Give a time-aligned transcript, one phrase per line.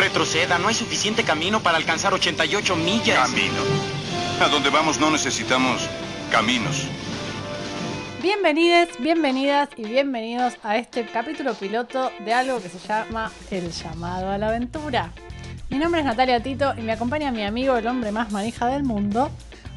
[0.00, 3.18] Retroceda, no hay suficiente camino para alcanzar 88 millas.
[3.18, 3.60] Camino.
[4.40, 5.86] A donde vamos no necesitamos
[6.30, 6.86] caminos.
[8.22, 14.30] Bienvenidos, bienvenidas y bienvenidos a este capítulo piloto de algo que se llama El llamado
[14.30, 15.12] a la aventura.
[15.68, 18.84] Mi nombre es Natalia Tito y me acompaña mi amigo, el hombre más manija del
[18.84, 19.30] mundo.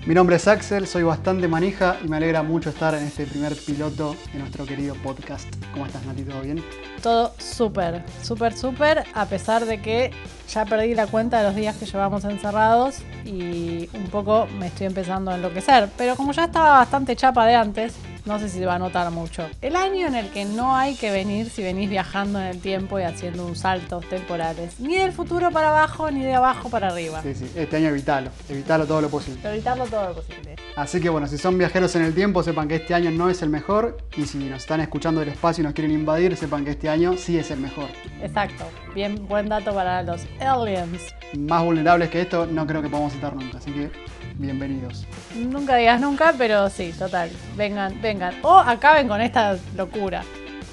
[0.06, 3.58] Mi nombre es Axel, soy bastante manija y me alegra mucho estar en este primer
[3.58, 5.54] piloto de nuestro querido podcast.
[5.74, 6.24] ¿Cómo estás, Nati?
[6.24, 6.64] ¿Todo bien?
[7.04, 10.12] Todo súper, súper, súper, a pesar de que
[10.50, 14.88] ya perdí la cuenta de los días que llevamos encerrados y un poco me estoy
[14.88, 15.90] empezando a enloquecer.
[15.98, 17.94] Pero como ya estaba bastante chapa de antes,
[18.26, 19.48] no sé si se va a notar mucho.
[19.62, 23.00] El año en el que no hay que venir si venís viajando en el tiempo
[23.00, 24.80] y haciendo un saltos temporales.
[24.80, 27.22] Ni del futuro para abajo, ni de abajo para arriba.
[27.22, 29.42] Sí, sí, este año evitalo, evitalo todo lo posible.
[29.50, 30.56] Evitarlo todo lo posible.
[30.76, 33.42] Así que bueno, si son viajeros en el tiempo, sepan que este año no es
[33.42, 33.98] el mejor.
[34.16, 37.18] Y si nos están escuchando del espacio y nos quieren invadir, sepan que este año
[37.18, 37.90] sí es el mejor.
[38.22, 38.66] Exacto.
[38.96, 41.14] Bien, buen dato para los aliens.
[41.38, 43.58] Más vulnerables que esto, no creo que podamos estar nunca.
[43.58, 43.92] Así que
[44.38, 45.06] bienvenidos.
[45.36, 47.30] Nunca digas nunca, pero sí, total.
[47.56, 48.34] Vengan, vengan.
[48.42, 50.24] O acaben con esta locura.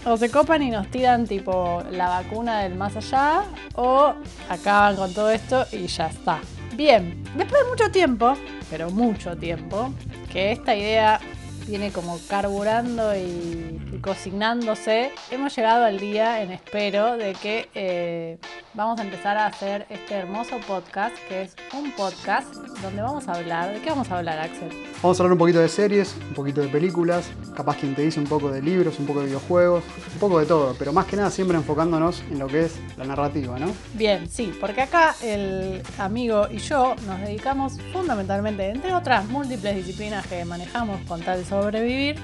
[0.04, 3.44] O se copan y nos tiran tipo la vacuna del más allá,
[3.74, 4.14] o
[4.48, 6.40] acaban con todo esto y ya está.
[6.74, 8.34] Bien, después de mucho tiempo,
[8.70, 9.92] pero mucho tiempo,
[10.32, 11.20] que esta idea
[11.66, 18.38] viene como carburando y, cocinándose, hemos llegado al día en espero de que eh,
[18.74, 23.32] vamos a empezar a hacer este hermoso podcast, que es un podcast donde vamos a
[23.32, 24.89] hablar, ¿de qué vamos a hablar, Axel?
[25.02, 28.20] Vamos a hablar un poquito de series, un poquito de películas, capaz quien te dice
[28.20, 31.16] un poco de libros, un poco de videojuegos, un poco de todo, pero más que
[31.16, 33.72] nada siempre enfocándonos en lo que es la narrativa, ¿no?
[33.94, 40.26] Bien, sí, porque acá el amigo y yo nos dedicamos fundamentalmente, entre otras múltiples disciplinas
[40.26, 42.16] que manejamos con tal de sobrevivir,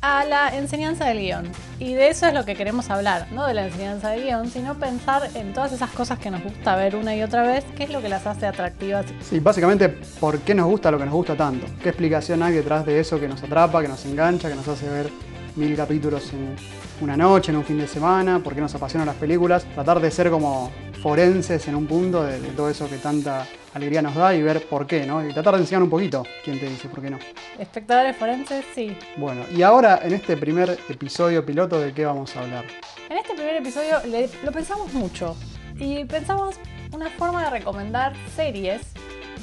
[0.00, 1.50] a la enseñanza del guion.
[1.78, 4.74] Y de eso es lo que queremos hablar, no de la enseñanza del guion, sino
[4.74, 7.90] pensar en todas esas cosas que nos gusta ver una y otra vez, qué es
[7.90, 9.06] lo que las hace atractivas.
[9.20, 11.66] Sí, básicamente, ¿por qué nos gusta lo que nos gusta tanto?
[11.82, 14.88] ¿Qué explicación hay detrás de eso que nos atrapa, que nos engancha, que nos hace
[14.88, 15.10] ver
[15.56, 16.56] mil capítulos en
[17.00, 18.40] una noche, en un fin de semana?
[18.40, 19.64] ¿Por qué nos apasionan las películas?
[19.74, 20.70] Tratar de ser como
[21.06, 24.66] forenses en un punto de, de todo eso que tanta alegría nos da y ver
[24.66, 25.24] por qué, ¿no?
[25.24, 27.20] Y tratar de enseñar un poquito quién te dice por qué no.
[27.60, 28.98] Espectadores forenses, sí.
[29.16, 32.64] Bueno, y ahora en este primer episodio piloto, ¿de qué vamos a hablar?
[33.08, 35.36] En este primer episodio le- lo pensamos mucho
[35.78, 36.56] y pensamos
[36.90, 38.82] una forma de recomendar series,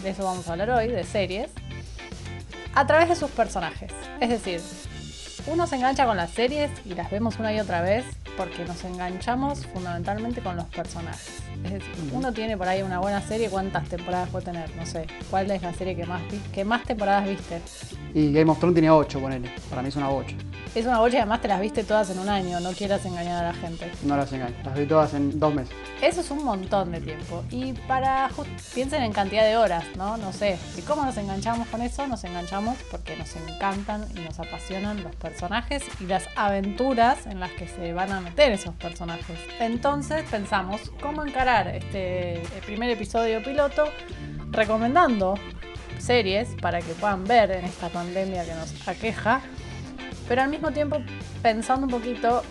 [0.03, 1.49] de eso vamos a hablar hoy, de series,
[2.75, 3.93] a través de sus personajes.
[4.19, 4.59] Es decir,
[5.47, 8.03] uno se engancha con las series y las vemos una y otra vez
[8.37, 11.41] porque nos enganchamos fundamentalmente con los personajes.
[11.63, 14.75] Es decir, uno tiene por ahí una buena serie, ¿cuántas temporadas puede tener?
[14.75, 16.21] No sé, ¿cuál es la serie que más,
[16.51, 17.61] que más temporadas viste?
[18.13, 19.51] Y Game of Thrones tiene 8, ponele.
[19.69, 20.35] Para mí es una 8.
[20.75, 23.45] Es una bocha y además te las viste todas en un año, no quieras engañar
[23.45, 23.91] a la gente.
[24.01, 24.55] No las engaño.
[24.63, 25.75] Las vi todas en dos meses.
[26.01, 27.43] Eso es un montón de tiempo.
[27.51, 28.29] Y para.
[28.73, 30.17] Piensen en cantidad de horas, ¿no?
[30.17, 30.57] No sé.
[30.75, 32.07] ¿Y cómo nos enganchamos con eso?
[32.07, 37.51] Nos enganchamos porque nos encantan y nos apasionan los personajes y las aventuras en las
[37.51, 39.39] que se van a meter esos personajes.
[39.59, 43.85] Entonces pensamos cómo encarar este primer episodio piloto
[44.49, 45.35] recomendando
[45.99, 49.41] series para que puedan ver en esta pandemia que nos aqueja,
[50.27, 50.97] pero al mismo tiempo
[51.41, 52.43] pensando un poquito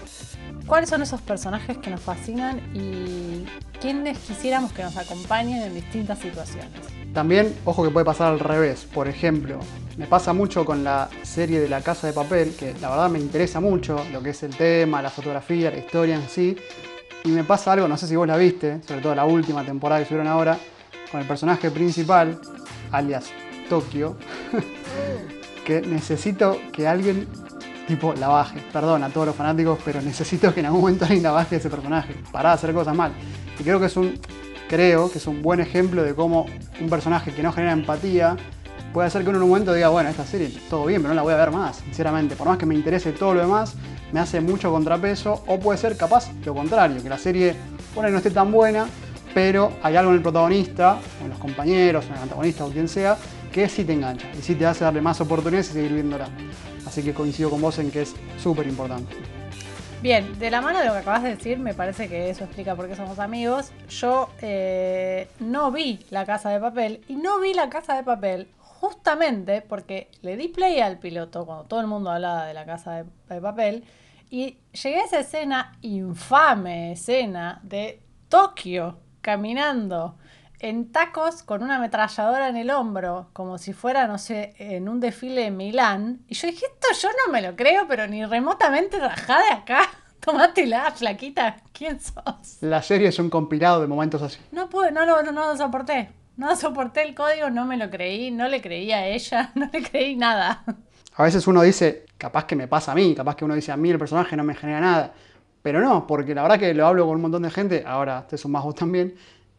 [0.67, 3.45] cuáles son esos personajes que nos fascinan y
[3.81, 6.71] quiénes quisiéramos que nos acompañen en distintas situaciones.
[7.13, 8.87] También, ojo que puede pasar al revés.
[8.93, 9.59] Por ejemplo,
[9.99, 13.19] me pasa mucho con la serie de La Casa de Papel, que la verdad me
[13.19, 16.57] interesa mucho lo que es el tema, la fotografía, la historia en sí.
[17.25, 20.01] Y me pasa algo, no sé si vos la viste, sobre todo la última temporada
[20.01, 20.59] que subieron ahora,
[21.11, 22.41] con el personaje principal,
[22.91, 23.31] alias
[23.69, 24.17] Tokio,
[25.67, 27.29] que necesito que alguien
[27.87, 28.63] tipo la baje.
[28.73, 31.71] Perdón a todos los fanáticos, pero necesito que en algún momento alguien la baje ese
[31.71, 33.13] personaje para de hacer cosas mal.
[33.59, 34.19] Y creo que es un
[34.69, 36.47] creo que es un buen ejemplo de cómo
[36.81, 38.37] un personaje que no genera empatía
[38.93, 41.23] puede hacer que en un momento diga, bueno, esta serie todo bien, pero no la
[41.23, 42.37] voy a ver más, sinceramente.
[42.37, 43.75] Por más que me interese todo lo demás,
[44.13, 45.43] me hace mucho contrapeso.
[45.47, 47.55] O puede ser capaz lo contrario, que la serie
[47.95, 48.87] pone no esté tan buena,
[49.35, 52.89] pero hay algo en el protagonista, o en los compañeros, en el antagonista o quien
[52.89, 53.17] sea,
[53.53, 56.29] que sí te engancha y sí te hace darle más oportunidades y seguir viéndola.
[56.87, 59.15] Así que coincido con vos en que es súper importante.
[60.03, 62.75] Bien, de la mano de lo que acabas de decir, me parece que eso explica
[62.75, 63.71] por qué somos amigos.
[63.89, 68.49] Yo eh, no vi La Casa de Papel y no vi La Casa de Papel
[68.59, 72.97] justamente porque le di play al piloto cuando todo el mundo hablaba de La Casa
[72.97, 73.85] de, de Papel
[74.29, 80.17] y llegué a esa escena, infame escena de Tokio caminando
[80.63, 85.01] en tacos con una ametralladora en el hombro, como si fuera, no sé, en un
[85.01, 86.21] desfile de Milán.
[86.29, 89.83] Y yo dije, esto yo no me lo creo, pero ni remotamente rajá de acá.
[90.21, 91.57] Tomátela, flaquita.
[91.73, 92.59] ¿Quién sos?
[92.61, 94.39] La serie es un compilado de momentos así.
[94.53, 96.11] No pude, no lo, no lo soporté.
[96.37, 99.83] No soporté el código, no me lo creí, no le creí a ella, no le
[99.83, 100.65] creí nada.
[101.17, 103.77] A veces uno dice, capaz que me pasa a mí, capaz que uno dice a
[103.77, 105.13] mí el personaje no me genera nada.
[105.63, 108.37] Pero no, porque la verdad que lo hablo con un montón de gente, ahora te
[108.37, 109.15] sumás vos también,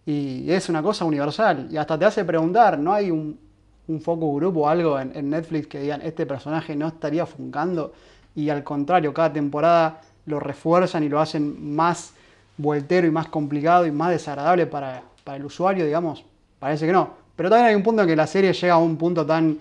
[0.05, 1.67] y es una cosa universal.
[1.71, 3.39] Y hasta te hace preguntar, ¿no hay un,
[3.87, 7.93] un focus group o algo en, en Netflix que digan, este personaje no estaría funcando?
[8.35, 12.13] Y al contrario, cada temporada lo refuerzan y lo hacen más
[12.57, 16.25] vueltero y más complicado y más desagradable para, para el usuario, digamos.
[16.59, 17.11] Parece que no.
[17.35, 19.57] Pero también hay un punto en que la serie llega a un punto tan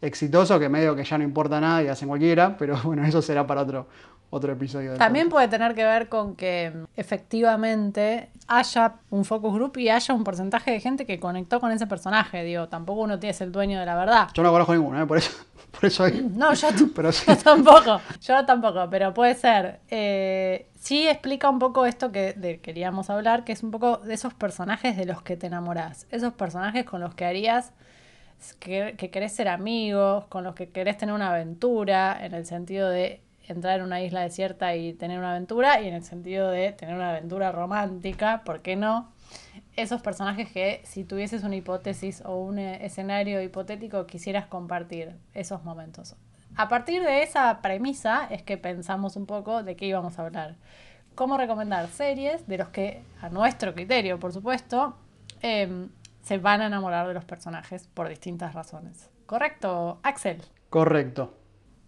[0.00, 3.46] exitoso que medio que ya no importa nada y hacen cualquiera, pero bueno, eso será
[3.46, 3.86] para otro,
[4.34, 4.90] otro episodio.
[4.90, 5.50] del También podcast.
[5.50, 10.70] puede tener que ver con que efectivamente haya un focus group y haya un porcentaje
[10.70, 12.42] de gente que conectó con ese personaje.
[12.42, 14.28] Digo, tampoco uno tiene el dueño de la verdad.
[14.34, 15.06] Yo no conozco ninguno, ¿eh?
[15.06, 15.30] por eso,
[15.70, 17.24] por eso hay- No, yo, Pero sí.
[17.28, 18.00] yo tampoco.
[18.22, 19.80] Yo tampoco, pero puede ser.
[19.90, 24.14] Eh, sí explica un poco esto que de- queríamos hablar, que es un poco de
[24.14, 26.06] esos personajes de los que te enamorás.
[26.10, 27.72] Esos personajes con los que harías
[28.58, 32.88] que, que querés ser amigos, con los que querés tener una aventura, en el sentido
[32.90, 36.72] de entrar en una isla desierta y tener una aventura, y en el sentido de
[36.72, 39.12] tener una aventura romántica, ¿por qué no?
[39.76, 45.64] Esos personajes que si tuvieses una hipótesis o un eh, escenario hipotético quisieras compartir esos
[45.64, 46.16] momentos.
[46.54, 50.56] A partir de esa premisa es que pensamos un poco de qué íbamos a hablar.
[51.14, 54.96] Cómo recomendar series de los que, a nuestro criterio, por supuesto,
[55.40, 55.88] em,
[56.22, 59.10] se van a enamorar de los personajes por distintas razones.
[59.26, 60.42] ¿Correcto, Axel?
[60.68, 61.41] Correcto.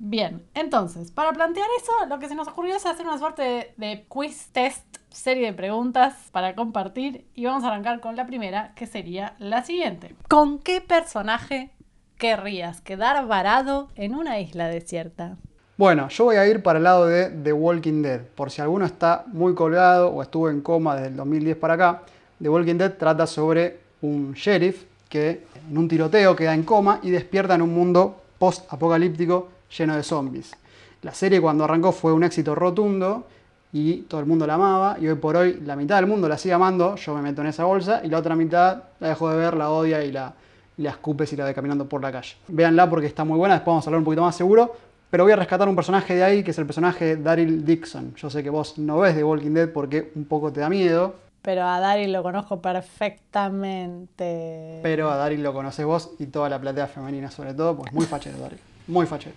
[0.06, 3.72] Bien, entonces, para plantear eso, lo que se nos ocurrió es hacer una suerte de,
[3.78, 8.74] de quiz test, serie de preguntas para compartir y vamos a arrancar con la primera,
[8.74, 10.14] que sería la siguiente.
[10.28, 11.70] ¿Con qué personaje
[12.18, 15.38] querrías quedar varado en una isla desierta?
[15.78, 18.20] Bueno, yo voy a ir para el lado de The Walking Dead.
[18.20, 22.02] Por si alguno está muy colgado o estuvo en coma desde el 2010 para acá,
[22.42, 27.08] The Walking Dead trata sobre un sheriff que en un tiroteo queda en coma y
[27.08, 30.53] despierta en un mundo post-apocalíptico lleno de zombies.
[31.03, 33.26] La serie cuando arrancó fue un éxito rotundo
[33.73, 36.38] y todo el mundo la amaba y hoy por hoy la mitad del mundo la
[36.38, 39.37] sigue amando, yo me meto en esa bolsa y la otra mitad la dejo de
[39.37, 40.32] ver, la odia y la,
[40.79, 42.37] y la escupe si la ve caminando por la calle.
[42.49, 44.75] Véanla porque está muy buena, después vamos a hablar un poquito más seguro,
[45.11, 48.15] pero voy a rescatar un personaje de ahí que es el personaje Daryl Dixon.
[48.15, 51.15] Yo sé que vos no ves The Walking Dead porque un poco te da miedo,
[51.43, 54.81] Pero a Daryl lo conozco perfectamente.
[54.82, 58.06] pero a Daryl lo conoces vos y toda la platea femenina sobre todo, pues muy
[58.06, 59.36] fachero Daryl, muy fachero.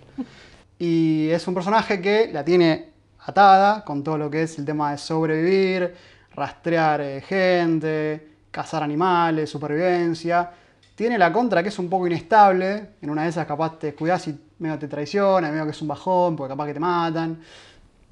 [0.79, 2.89] Y es un personaje que la tiene
[3.19, 5.93] atada con todo lo que es el tema de sobrevivir,
[6.33, 10.51] rastrear eh, gente, cazar animales, supervivencia.
[10.95, 14.27] Tiene la contra que es un poco inestable, en una de esas capaz te descuidas
[14.27, 17.39] y medio te traiciona, medio que es un bajón, porque capaz que te matan.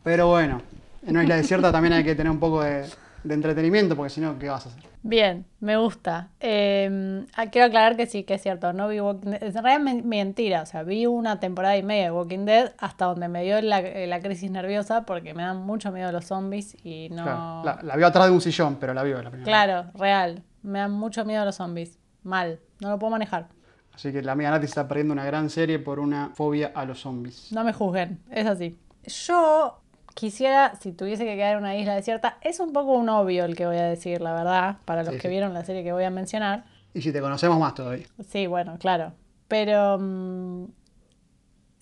[0.03, 0.61] Pero bueno,
[1.05, 2.85] en una isla desierta también hay que tener un poco de,
[3.25, 4.83] de entretenimiento, porque si no, ¿qué vas a hacer?
[5.03, 6.29] Bien, me gusta.
[6.39, 9.43] Eh, ah, quiero aclarar que sí, que es cierto, no vi Walking Dead.
[9.43, 12.73] Es en realidad men- mentira, o sea, vi una temporada y media de Walking Dead
[12.79, 16.25] hasta donde me dio la, eh, la crisis nerviosa porque me dan mucho miedo los
[16.25, 17.23] zombies y no...
[17.23, 19.45] Claro, la, la vio atrás de un sillón, pero la vio la primera.
[19.45, 20.41] Claro, real.
[20.63, 21.99] Me dan mucho miedo los zombies.
[22.23, 23.49] Mal, no lo puedo manejar.
[23.93, 26.99] Así que la amiga Nati está perdiendo una gran serie por una fobia a los
[27.01, 27.51] zombies.
[27.51, 28.75] No me juzguen, es así.
[29.05, 29.79] Yo
[30.15, 33.55] quisiera, si tuviese que quedar en una isla desierta, es un poco un obvio el
[33.55, 35.27] que voy a decir, la verdad, para los Sí, que sí.
[35.27, 36.63] vieron la serie que voy a mencionar.
[36.95, 38.05] Y si te conocemos más todavía.
[38.27, 39.13] Sí, bueno, claro.
[39.47, 40.63] Pero mm,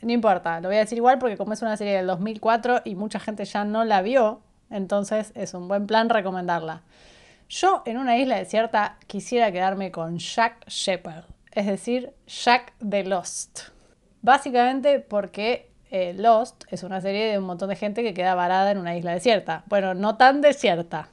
[0.02, 2.96] no importa, lo voy a decir igual porque como es una serie del 2004 y
[2.96, 6.82] mucha gente ya no la vio, entonces es un buen plan recomendarla.
[7.48, 13.60] Yo en una isla desierta quisiera quedarme con Jack Shepard, es decir, Jack de Lost.
[14.24, 18.72] Básicamente porque eh, Lost es una serie de un montón de gente que queda varada
[18.72, 19.64] en una isla desierta.
[19.68, 21.08] Bueno, no tan desierta,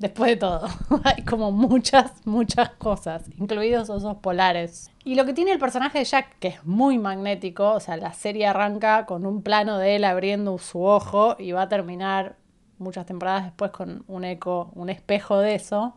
[0.00, 0.66] después de todo.
[1.04, 4.90] Hay como muchas, muchas cosas, incluidos osos polares.
[5.04, 8.12] Y lo que tiene el personaje de Jack, que es muy magnético, o sea, la
[8.12, 12.34] serie arranca con un plano de él abriendo su ojo y va a terminar
[12.78, 15.94] muchas temporadas después con un eco, un espejo de eso.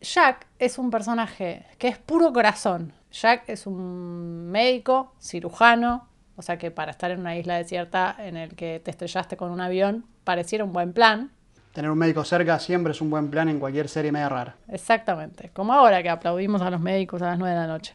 [0.00, 2.92] Jack es un personaje que es puro corazón.
[3.12, 6.09] Jack es un médico, cirujano,
[6.40, 9.50] o sea que para estar en una isla desierta en el que te estrellaste con
[9.52, 11.30] un avión pareciera un buen plan.
[11.72, 14.56] Tener un médico cerca siempre es un buen plan en cualquier serie media rara.
[14.68, 17.94] Exactamente, como ahora que aplaudimos a los médicos a las 9 de la noche.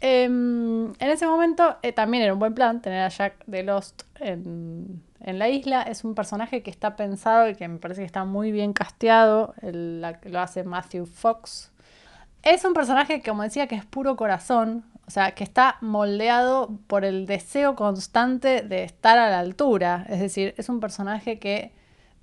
[0.00, 4.02] Em, en ese momento eh, también era un buen plan tener a Jack de Lost
[4.20, 5.82] en, en la isla.
[5.82, 9.54] Es un personaje que está pensado y que me parece que está muy bien casteado.
[9.62, 11.72] El- la- lo hace Matthew Fox.
[12.42, 14.84] Es un personaje, como decía, que es puro corazón.
[15.06, 20.06] O sea, que está moldeado por el deseo constante de estar a la altura.
[20.08, 21.72] Es decir, es un personaje que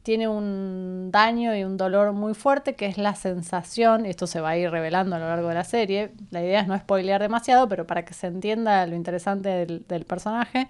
[0.04, 4.50] tiene un daño y un dolor muy fuerte que es la sensación, esto se va
[4.50, 7.68] a ir revelando a lo largo de la serie, la idea es no spoilear demasiado,
[7.70, 10.70] pero para que se entienda lo interesante del, personaje,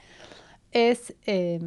[0.71, 1.59] es eh,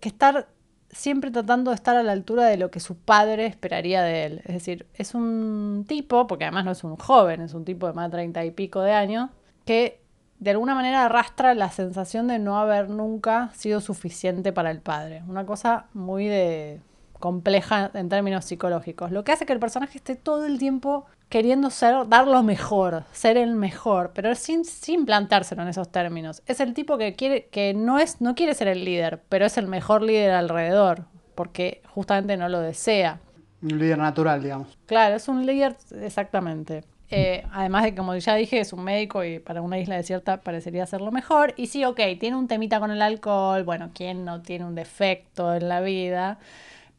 [0.00, 0.48] que estar
[0.90, 4.42] siempre tratando de estar a la altura de lo que su padre esperaría de él.
[4.44, 7.92] Es decir, es un tipo, porque además no es un joven, es un tipo de
[7.92, 9.30] más de treinta y pico de años,
[9.68, 10.00] que
[10.38, 15.22] de alguna manera arrastra la sensación de no haber nunca sido suficiente para el padre.
[15.28, 16.80] Una cosa muy de
[17.18, 19.10] compleja en términos psicológicos.
[19.10, 23.04] Lo que hace que el personaje esté todo el tiempo queriendo ser, dar lo mejor,
[23.12, 26.42] ser el mejor, pero sin, sin plantárselo en esos términos.
[26.46, 29.58] Es el tipo que quiere, que no es, no quiere ser el líder, pero es
[29.58, 33.20] el mejor líder alrededor, porque justamente no lo desea.
[33.60, 34.78] Un líder natural, digamos.
[34.86, 36.84] Claro, es un líder exactamente.
[37.10, 40.86] Eh, además de, como ya dije, es un médico y para una isla desierta parecería
[40.86, 41.54] ser lo mejor.
[41.56, 43.64] Y sí, ok, tiene un temita con el alcohol.
[43.64, 46.38] Bueno, ¿quién no tiene un defecto en la vida?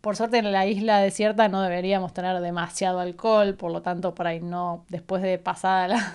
[0.01, 4.27] Por suerte en la isla desierta no deberíamos tener demasiado alcohol, por lo tanto por
[4.27, 6.13] ahí no, después de pasada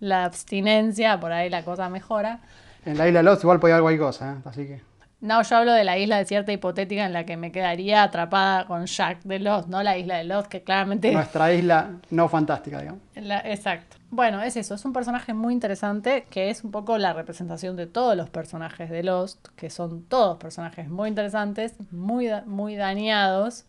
[0.00, 2.40] la, abstinencia, por ahí la cosa mejora.
[2.86, 4.36] En la isla Lost igual podía haber cualquier cosa, ¿eh?
[4.46, 4.91] así que...
[5.22, 8.86] No, yo hablo de la isla desierta hipotética en la que me quedaría atrapada con
[8.86, 11.12] Jack de Lost, no la isla de Lost, que claramente...
[11.12, 13.00] Nuestra isla no fantástica, digamos.
[13.14, 13.96] La- exacto.
[14.10, 17.86] Bueno, es eso, es un personaje muy interesante que es un poco la representación de
[17.86, 23.64] todos los personajes de Lost, que son todos personajes muy interesantes, muy, da- muy dañados,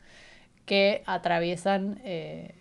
[0.65, 2.55] que atraviesan eh,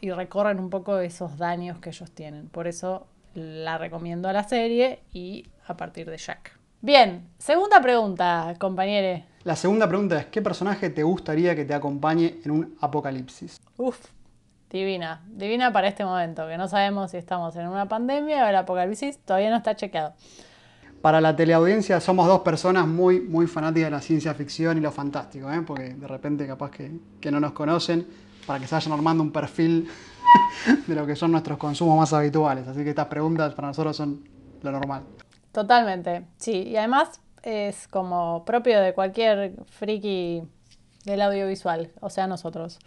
[0.00, 2.48] y recorren un poco esos daños que ellos tienen.
[2.48, 6.55] Por eso la recomiendo a la serie y a partir de Jack.
[6.80, 9.24] Bien, segunda pregunta, compañere.
[9.44, 13.60] La segunda pregunta es, ¿qué personaje te gustaría que te acompañe en un apocalipsis?
[13.76, 13.98] Uf,
[14.70, 18.56] divina, divina para este momento, que no sabemos si estamos en una pandemia o el
[18.56, 20.14] apocalipsis, todavía no está chequeado.
[21.00, 24.90] Para la teleaudiencia somos dos personas muy, muy fanáticas de la ciencia ficción y lo
[24.90, 25.62] fantástico, ¿eh?
[25.62, 28.06] porque de repente capaz que, que no nos conocen,
[28.46, 29.88] para que se vayan armando un perfil
[30.86, 32.66] de lo que son nuestros consumos más habituales.
[32.68, 34.28] Así que estas preguntas para nosotros son
[34.62, 35.02] lo normal.
[35.56, 40.42] Totalmente, sí, y además es como propio de cualquier friki
[41.06, 42.78] del audiovisual, o sea, nosotros.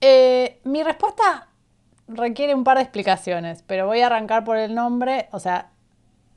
[0.00, 1.48] Eh, mi respuesta
[2.08, 5.68] requiere un par de explicaciones, pero voy a arrancar por el nombre, o sea,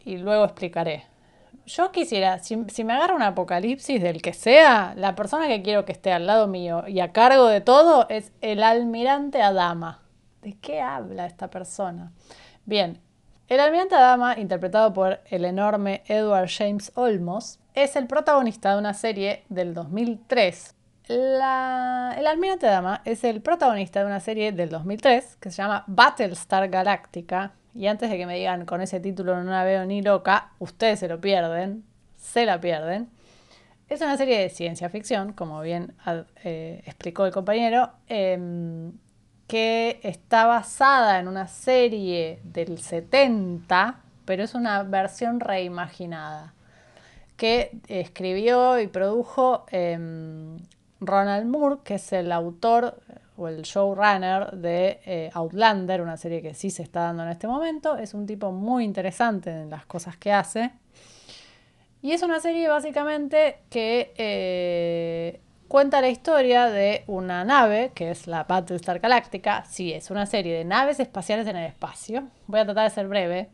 [0.04, 1.06] y luego explicaré.
[1.66, 5.86] Yo quisiera, si, si me agarra un apocalipsis del que sea, la persona que quiero
[5.86, 10.02] que esté al lado mío y a cargo de todo es el almirante Adama.
[10.42, 12.12] ¿De qué habla esta persona?
[12.66, 13.00] Bien,
[13.50, 18.94] el almirante Adama, interpretado por el enorme Edward James Olmos, es el protagonista de una
[18.94, 20.76] serie del 2003.
[21.08, 25.84] La- el almirante Adama es el protagonista de una serie del 2003 que se llama
[25.88, 27.54] Battlestar Galactica.
[27.74, 31.00] Y antes de que me digan con ese título no la veo ni loca, ustedes
[31.00, 31.84] se lo pierden,
[32.18, 33.10] se la pierden.
[33.88, 35.96] Es una serie de ciencia ficción, como bien
[36.44, 38.92] eh, explicó el compañero, em,
[39.50, 46.54] que está basada en una serie del 70, pero es una versión reimaginada,
[47.36, 50.60] que escribió y produjo em,
[51.02, 53.02] Ronald Moore, que es el autor
[53.38, 57.48] o el showrunner de eh, Outlander, una serie que sí se está dando en este
[57.48, 57.98] momento.
[57.98, 60.74] Es un tipo muy interesante en las cosas que hace.
[62.04, 68.28] Y es una serie básicamente que eh, cuenta la historia de una nave, que es
[68.28, 69.64] la Battlestar Galactica.
[69.70, 72.28] Sí, es una serie de naves espaciales en el espacio.
[72.48, 73.50] Voy a tratar de ser breve,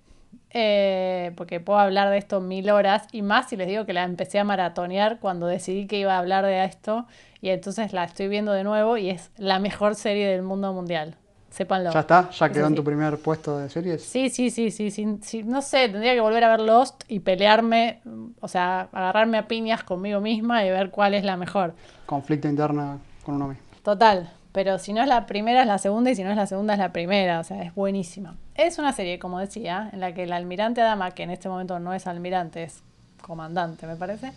[0.49, 4.03] eh, porque puedo hablar de esto mil horas y más si les digo que la
[4.03, 7.05] empecé a maratonear cuando decidí que iba a hablar de esto
[7.41, 11.17] y entonces la estoy viendo de nuevo y es la mejor serie del mundo mundial.
[11.55, 11.89] Sépanlo.
[11.93, 12.29] ¿Ya está?
[12.31, 14.03] ¿Ya quedó en tu primer puesto de series?
[14.03, 18.01] Sí, sí, sí, sí, sí, No sé, tendría que volver a ver Lost y pelearme,
[18.41, 21.73] o sea, agarrarme a piñas conmigo misma y ver cuál es la mejor.
[22.07, 23.63] Conflicto interno con uno mismo.
[23.83, 26.45] Total, pero si no es la primera es la segunda y si no es la
[26.45, 28.35] segunda es la primera, o sea, es buenísima.
[28.55, 31.79] Es una serie, como decía, en la que el almirante Adama, que en este momento
[31.79, 32.83] no es almirante, es
[33.21, 34.33] comandante, me parece,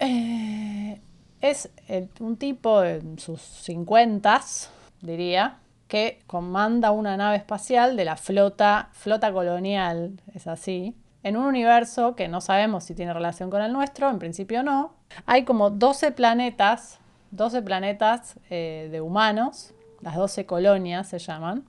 [0.00, 1.00] eh,
[1.42, 4.70] es el- un tipo en sus cincuentas,
[5.02, 5.56] diría,
[5.88, 12.14] que comanda una nave espacial de la flota, flota colonial, es así, en un universo
[12.14, 14.94] que no sabemos si tiene relación con el nuestro, en principio no.
[15.26, 16.98] Hay como 12 planetas,
[17.32, 21.64] 12 planetas eh, de humanos, las 12 colonias se llaman.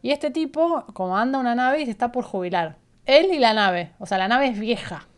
[0.00, 2.76] Y este tipo comanda una nave y se está por jubilar.
[3.04, 5.08] Él y la nave, o sea, la nave es vieja,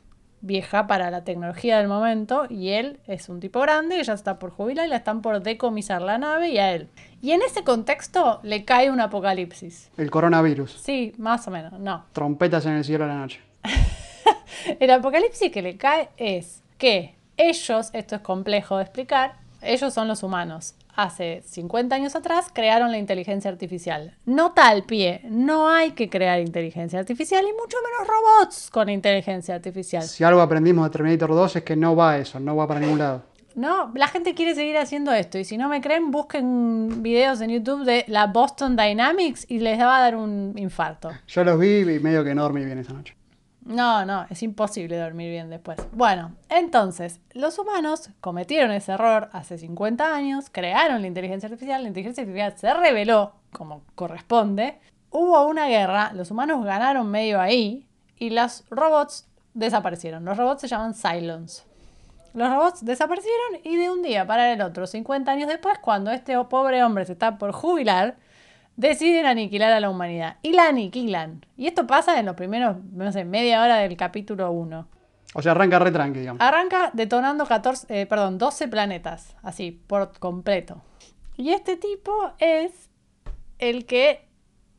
[0.40, 4.38] vieja para la tecnología del momento, y él es un tipo grande y ya está
[4.38, 6.88] por jubilar y la están por decomisar la nave y a él.
[7.25, 9.88] Y en ese contexto le cae un apocalipsis.
[9.97, 10.73] El coronavirus.
[10.73, 12.04] Sí, más o menos, no.
[12.12, 13.40] Trompetas en el cielo de la noche.
[14.78, 20.07] El apocalipsis que le cae es que Ellos, esto es complejo de explicar, ellos son
[20.07, 20.75] los humanos.
[20.95, 24.19] Hace 50 años atrás crearon la inteligencia artificial.
[24.26, 29.54] No tal pie, no hay que crear inteligencia artificial y mucho menos robots con inteligencia
[29.54, 30.02] artificial.
[30.02, 32.99] Si algo aprendimos de Terminator 2 es que no va eso, no va para ningún
[32.99, 33.23] lado.
[33.54, 37.50] No, la gente quiere seguir haciendo esto y si no me creen, busquen videos en
[37.50, 41.11] YouTube de la Boston Dynamics y les va a dar un infarto.
[41.28, 43.16] Yo los vi y medio que no dormí bien esa noche.
[43.64, 45.78] No, no, es imposible dormir bien después.
[45.92, 51.88] Bueno, entonces, los humanos cometieron ese error hace 50 años, crearon la inteligencia artificial, la
[51.88, 54.80] inteligencia artificial se reveló como corresponde,
[55.11, 57.87] hubo una guerra, los humanos ganaron medio ahí
[58.18, 60.25] y los robots desaparecieron.
[60.25, 61.64] Los robots se llaman Cylons.
[62.35, 66.37] Los robots desaparecieron y de un día para el otro, 50 años después, cuando este
[66.45, 68.17] pobre hombre se está por jubilar,
[68.76, 70.37] deciden aniquilar a la humanidad.
[70.43, 71.47] Y la aniquilan.
[71.57, 74.88] Y esto pasa en los primeros, no sé, media hora del capítulo 1.
[75.35, 76.43] O sea, arranca re tranqui, digamos.
[76.43, 80.83] Arranca detonando 14, eh, perdón, 12 planetas, así, por completo.
[81.37, 82.91] Y este tipo es
[83.59, 84.29] el que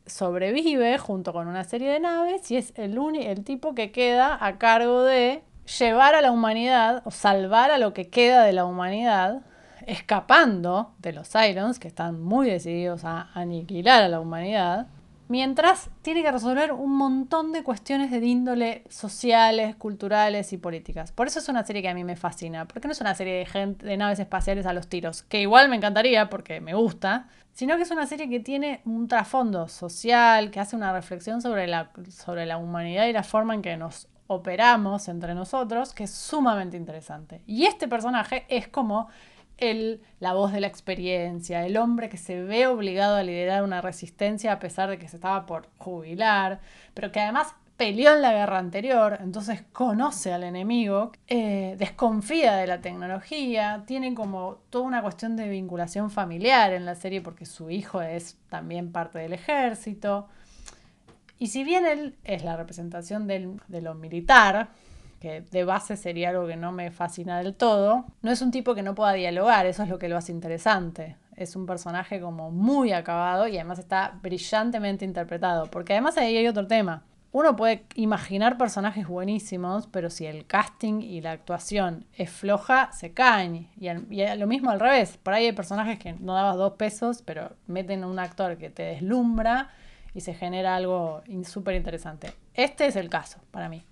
[0.04, 4.58] sobrevive junto con una serie de naves y es el, el tipo que queda a
[4.58, 9.42] cargo de llevar a la humanidad o salvar a lo que queda de la humanidad
[9.86, 14.88] escapando de los Cylons, que están muy decididos a aniquilar a la humanidad,
[15.28, 21.12] mientras tiene que resolver un montón de cuestiones de índole sociales, culturales y políticas.
[21.12, 23.34] Por eso es una serie que a mí me fascina, porque no es una serie
[23.34, 27.28] de, gente, de naves espaciales a los tiros, que igual me encantaría porque me gusta,
[27.52, 31.66] sino que es una serie que tiene un trasfondo social, que hace una reflexión sobre
[31.66, 36.10] la, sobre la humanidad y la forma en que nos operamos entre nosotros, que es
[36.10, 37.42] sumamente interesante.
[37.46, 39.08] Y este personaje es como
[39.58, 43.80] el, la voz de la experiencia, el hombre que se ve obligado a liderar una
[43.80, 46.60] resistencia a pesar de que se estaba por jubilar,
[46.94, 52.66] pero que además peleó en la guerra anterior, entonces conoce al enemigo, eh, desconfía de
[52.66, 57.70] la tecnología, tiene como toda una cuestión de vinculación familiar en la serie porque su
[57.70, 60.28] hijo es también parte del ejército.
[61.38, 64.68] Y si bien él es la representación del, de lo militar,
[65.20, 68.74] que de base sería algo que no me fascina del todo, no es un tipo
[68.74, 71.16] que no pueda dialogar, eso es lo que lo hace interesante.
[71.36, 76.48] Es un personaje como muy acabado y además está brillantemente interpretado, porque además ahí hay
[76.48, 77.02] otro tema.
[77.32, 83.12] Uno puede imaginar personajes buenísimos, pero si el casting y la actuación es floja, se
[83.12, 83.68] caen.
[83.78, 83.90] Y,
[84.38, 85.18] lo mismo al revés.
[85.18, 88.84] Por ahí hay personajes que no dabas dos pesos, pero meten un actor que te
[88.84, 89.68] deslumbra
[90.16, 92.32] y se genera algo súper interesante.
[92.54, 93.84] Este es el caso para mí.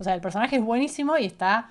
[0.00, 1.70] O sea, el personaje es buenísimo y está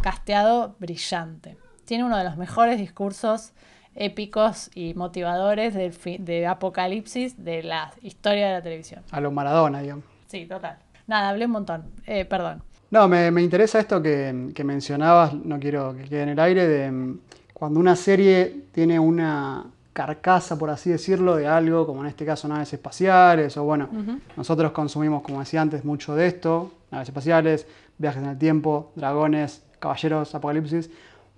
[0.00, 1.58] casteado brillante.
[1.84, 3.52] Tiene uno de los mejores discursos
[3.94, 9.02] épicos y motivadores de Apocalipsis de la historia de la televisión.
[9.10, 10.06] A lo Maradona, digamos.
[10.28, 10.78] Sí, total.
[11.06, 11.84] Nada, hablé un montón.
[12.06, 12.62] Eh, perdón.
[12.90, 16.90] No, me, interesa esto que, que, mencionabas, no quiero que quede en el aire, de
[16.90, 17.20] mm,
[17.52, 22.48] cuando una serie tiene una carcasa, por así decirlo, de algo, como en este caso
[22.48, 23.88] naves espaciales, o bueno,
[24.36, 27.66] nosotros consumimos, como decía antes, mucho de esto, naves espaciales,
[27.98, 30.90] viajes en el tiempo, dragones, caballeros, apocalipsis,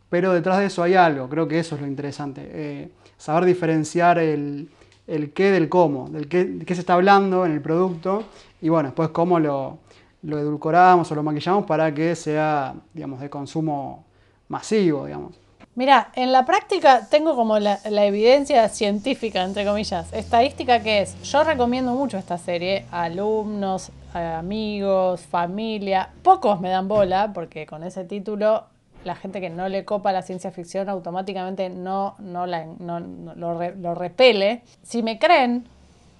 [0.08, 4.18] pero detrás de eso hay algo, creo que eso es lo interesante, eh, saber diferenciar
[4.18, 4.68] el,
[5.06, 8.24] qué del cómo, del qué, qué, se está hablando en el producto,
[8.60, 9.78] y bueno, después cómo lo,
[10.22, 14.04] lo edulcoramos o lo maquillamos para que sea, digamos, de consumo
[14.48, 15.43] masivo, digamos.
[15.76, 21.42] Mira, en la práctica tengo como la, evidencia científica, entre comillas, estadística que es, yo
[21.42, 28.04] recomiendo mucho esta serie a alumnos, amigos, familia, pocos me dan bola porque con ese
[28.04, 28.66] título
[29.04, 33.70] la gente que no le copa la ciencia ficción automáticamente no, no, la, no, lo,
[33.70, 34.62] lo repele.
[34.84, 35.66] Si me creen,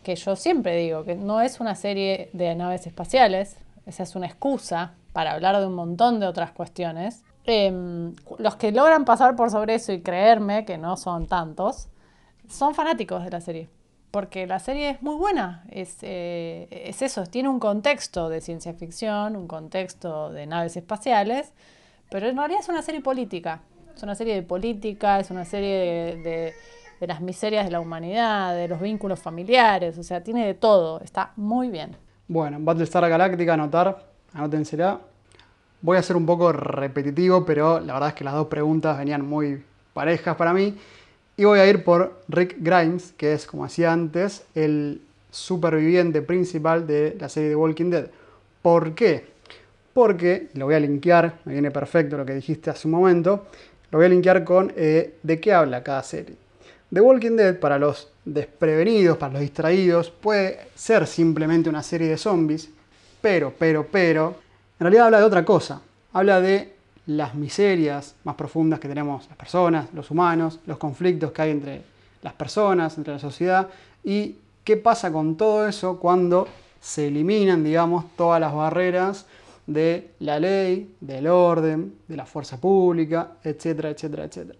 [0.02, 4.26] que yo siempre digo que no es una serie de naves espaciales, esa es una
[4.26, 9.50] excusa para hablar de un montón de otras cuestiones, Em, los que logran pasar por
[9.50, 11.88] sobre eso y creerme, que no son tantos,
[12.48, 13.68] son fanáticos de la serie.
[14.10, 18.72] Porque la serie es muy buena, es, eh, es eso, tiene un contexto de ciencia
[18.72, 21.52] ficción, un contexto de naves espaciales,
[22.10, 23.60] pero en realidad es una serie política.
[23.94, 25.76] Es una serie de política, es una serie
[26.16, 26.54] de,
[27.00, 31.00] de, las miserias de la humanidad, de los vínculos familiares, o sea, tiene de todo,
[31.00, 31.96] está muy bien.
[32.26, 35.00] Bueno, Battlestar Galáctica, anotar, anótensela,
[35.84, 39.22] Voy a ser un poco repetitivo, pero la verdad es que las dos preguntas venían
[39.22, 40.74] muy parejas para mí.
[41.36, 46.86] Y voy a ir por Rick Grimes, que es, como decía antes, el superviviente principal
[46.86, 48.06] de la serie de Walking Dead.
[48.62, 49.26] ¿Por qué?
[49.92, 53.44] Porque, lo voy a linkear, me viene perfecto lo que dijiste hace un momento,
[53.90, 56.36] lo voy a linkear con eh, de qué habla cada serie.
[56.90, 62.16] The Walking Dead, para los desprevenidos, para los distraídos, puede ser simplemente una serie de
[62.16, 62.70] zombies,
[63.20, 64.43] pero, pero, pero,
[64.84, 65.80] realidad habla de otra cosa.
[66.12, 66.74] Habla de
[67.06, 71.82] las miserias más profundas que tenemos las personas, los humanos, los conflictos que hay entre
[72.22, 73.68] las personas, entre la sociedad
[74.02, 76.48] y qué pasa con todo eso cuando
[76.80, 79.26] se eliminan, digamos, todas las barreras
[79.66, 84.58] de la ley, del orden, de la fuerza pública, etcétera, etcétera, etcétera.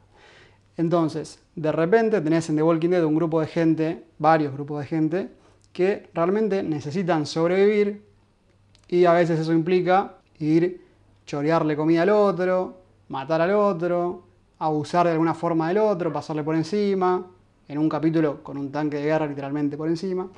[0.76, 4.86] Entonces, de repente tenés en The Walking Dead un grupo de gente, varios grupos de
[4.86, 5.28] gente,
[5.72, 8.03] que realmente necesitan sobrevivir
[8.94, 10.80] y a veces eso implica ir
[11.26, 12.76] chorearle comida al otro,
[13.08, 14.22] matar al otro,
[14.60, 17.26] abusar de alguna forma del otro, pasarle por encima,
[17.66, 20.28] en un capítulo con un tanque de guerra literalmente por encima.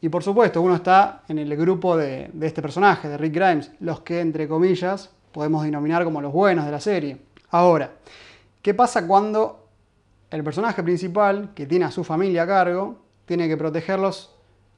[0.00, 3.70] Y por supuesto, uno está en el grupo de, de este personaje, de Rick Grimes,
[3.78, 7.16] los que, entre comillas, podemos denominar como los buenos de la serie.
[7.50, 7.92] Ahora,
[8.60, 9.68] ¿qué pasa cuando
[10.30, 14.34] el personaje principal, que tiene a su familia a cargo, tiene que protegerlos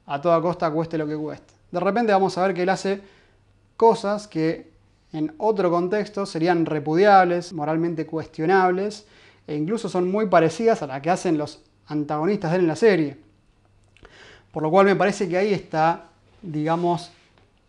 [0.06, 1.59] a toda costa, cueste lo que cueste?
[1.70, 3.00] De repente vamos a ver que él hace
[3.76, 4.70] cosas que
[5.12, 9.06] en otro contexto serían repudiables, moralmente cuestionables,
[9.46, 12.76] e incluso son muy parecidas a las que hacen los antagonistas de él en la
[12.76, 13.16] serie.
[14.52, 16.08] Por lo cual me parece que ahí está,
[16.42, 17.10] digamos,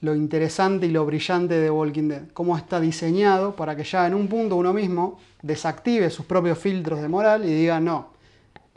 [0.01, 2.23] lo interesante y lo brillante de Walking Dead.
[2.33, 7.01] Cómo está diseñado para que ya en un punto uno mismo desactive sus propios filtros
[7.01, 8.09] de moral y diga, no,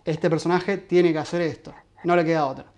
[0.04, 2.73] este personaje tiene que hacer esto, no le queda otra.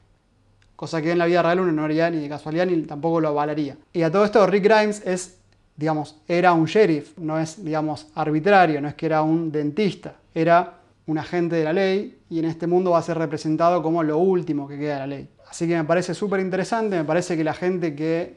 [0.77, 3.29] Cosa que en la vida real uno no haría ni de casualidad ni tampoco lo
[3.29, 3.77] avalaría.
[3.93, 5.39] Y a todo esto Rick Grimes es,
[5.75, 10.75] digamos, era un sheriff, no es, digamos, arbitrario, no es que era un dentista, era
[11.07, 14.19] un agente de la ley y en este mundo va a ser representado como lo
[14.19, 15.29] último que queda de la ley.
[15.49, 18.37] Así que me parece súper interesante, me parece que la gente que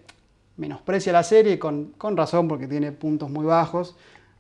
[0.57, 3.95] menosprecia la serie, con, con razón porque tiene puntos muy bajos,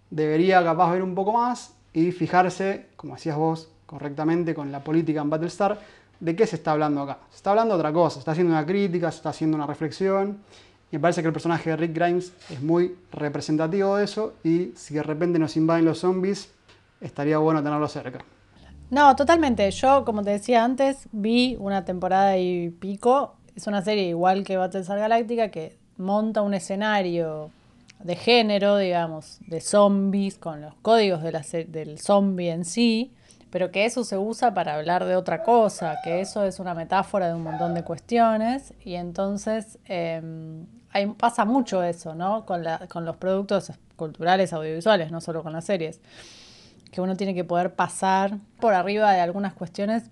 [0.09, 5.21] debería capaz ver un poco más y fijarse, como decías vos correctamente con la política
[5.21, 5.79] en Battlestar,
[6.19, 7.19] de qué se está hablando acá.
[7.29, 9.67] Se está hablando de otra cosa, se está haciendo una crítica, se está haciendo una
[9.67, 10.39] reflexión.
[10.91, 14.71] Y me parece que el personaje de Rick Grimes es muy representativo de eso y
[14.75, 16.51] si de repente nos invaden los zombies,
[16.99, 18.19] estaría bueno tenerlo cerca.
[18.89, 19.69] No, totalmente.
[19.69, 23.35] Yo, como te decía antes, vi una temporada y pico.
[23.55, 27.51] Es una serie igual que Battlestar Galactica que monta un escenario
[27.99, 33.11] de género, digamos, de zombies, con los códigos de la del zombie en sí,
[33.49, 37.27] pero que eso se usa para hablar de otra cosa, que eso es una metáfora
[37.27, 42.45] de un montón de cuestiones, y entonces hay, pasa mucho eso, ¿no?
[42.45, 46.01] Con, la, con los productos culturales audiovisuales, no solo con las series
[46.91, 50.09] que uno tiene que poder pasar por arriba de algunas cuestiones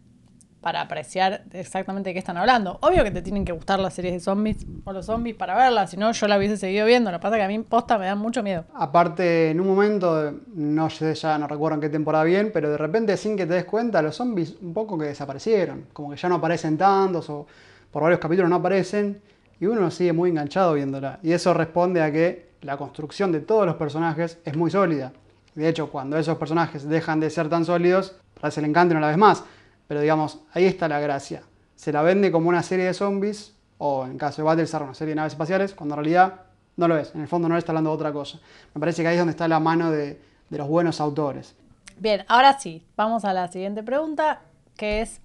[0.61, 2.79] para apreciar exactamente de qué están hablando.
[2.81, 5.91] Obvio que te tienen que gustar las series de zombies o los zombies para verlas,
[5.91, 7.11] si no yo la hubiese seguido viendo.
[7.11, 8.65] Lo que pasa es que a mí posta me da mucho miedo.
[8.73, 12.77] Aparte, en un momento, no sé, ya no recuerdo en qué temporada bien, pero de
[12.77, 15.85] repente sin que te des cuenta, los zombies un poco que desaparecieron.
[15.93, 17.45] Como que ya no aparecen tantos o
[17.91, 19.21] por varios capítulos no aparecen
[19.59, 21.19] y uno sigue muy enganchado viéndola.
[21.23, 25.13] Y eso responde a que la construcción de todos los personajes es muy sólida.
[25.55, 29.17] De hecho, cuando esos personajes dejan de ser tan sólidos, parece el encanto una vez
[29.17, 29.43] más.
[29.87, 31.43] Pero digamos, ahí está la gracia.
[31.75, 35.11] Se la vende como una serie de zombies, o en caso de Battlestar, una serie
[35.11, 36.41] de naves espaciales, cuando en realidad
[36.75, 37.13] no lo es.
[37.15, 38.39] En el fondo no le está hablando de otra cosa.
[38.73, 40.19] Me parece que ahí es donde está la mano de,
[40.49, 41.55] de los buenos autores.
[41.99, 44.41] Bien, ahora sí, vamos a la siguiente pregunta,
[44.75, 45.21] que es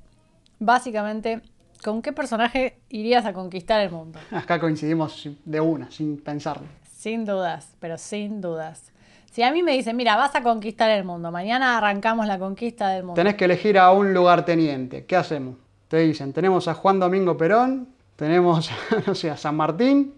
[0.58, 1.42] básicamente,
[1.84, 4.18] ¿con qué personaje irías a conquistar el mundo?
[4.30, 6.66] Acá coincidimos de una, sin pensarlo.
[6.90, 8.91] Sin dudas, pero sin dudas.
[9.32, 12.90] Si a mí me dicen, mira, vas a conquistar el mundo, mañana arrancamos la conquista
[12.90, 13.14] del mundo.
[13.14, 15.06] Tenés que elegir a un lugarteniente.
[15.06, 15.56] ¿Qué hacemos?
[15.88, 18.70] Te dicen, tenemos a Juan Domingo Perón, tenemos
[19.06, 20.16] no sé, a San Martín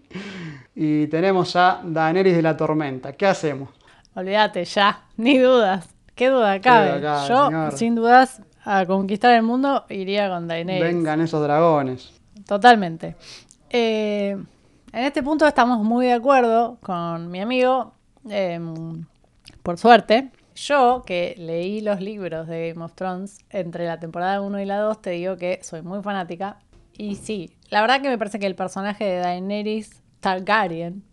[0.75, 3.13] y tenemos a Daenerys de la Tormenta.
[3.13, 3.69] ¿Qué hacemos?
[4.15, 5.87] Olvídate, ya, ni dudas.
[6.13, 7.01] ¿Qué duda cabe?
[7.29, 10.93] Yo, sin dudas, a conquistar el mundo iría con Daenerys.
[10.93, 12.11] Vengan esos dragones.
[12.45, 13.15] Totalmente.
[13.69, 14.31] Eh,
[14.91, 17.93] en este punto estamos muy de acuerdo con mi amigo.
[18.29, 19.05] Em,
[19.63, 24.59] por suerte, yo que leí los libros de Game of Thrones entre la temporada 1
[24.59, 26.59] y la 2, te digo que soy muy fanática.
[26.97, 31.03] Y sí, la verdad que me parece que el personaje de Daenerys Targaryen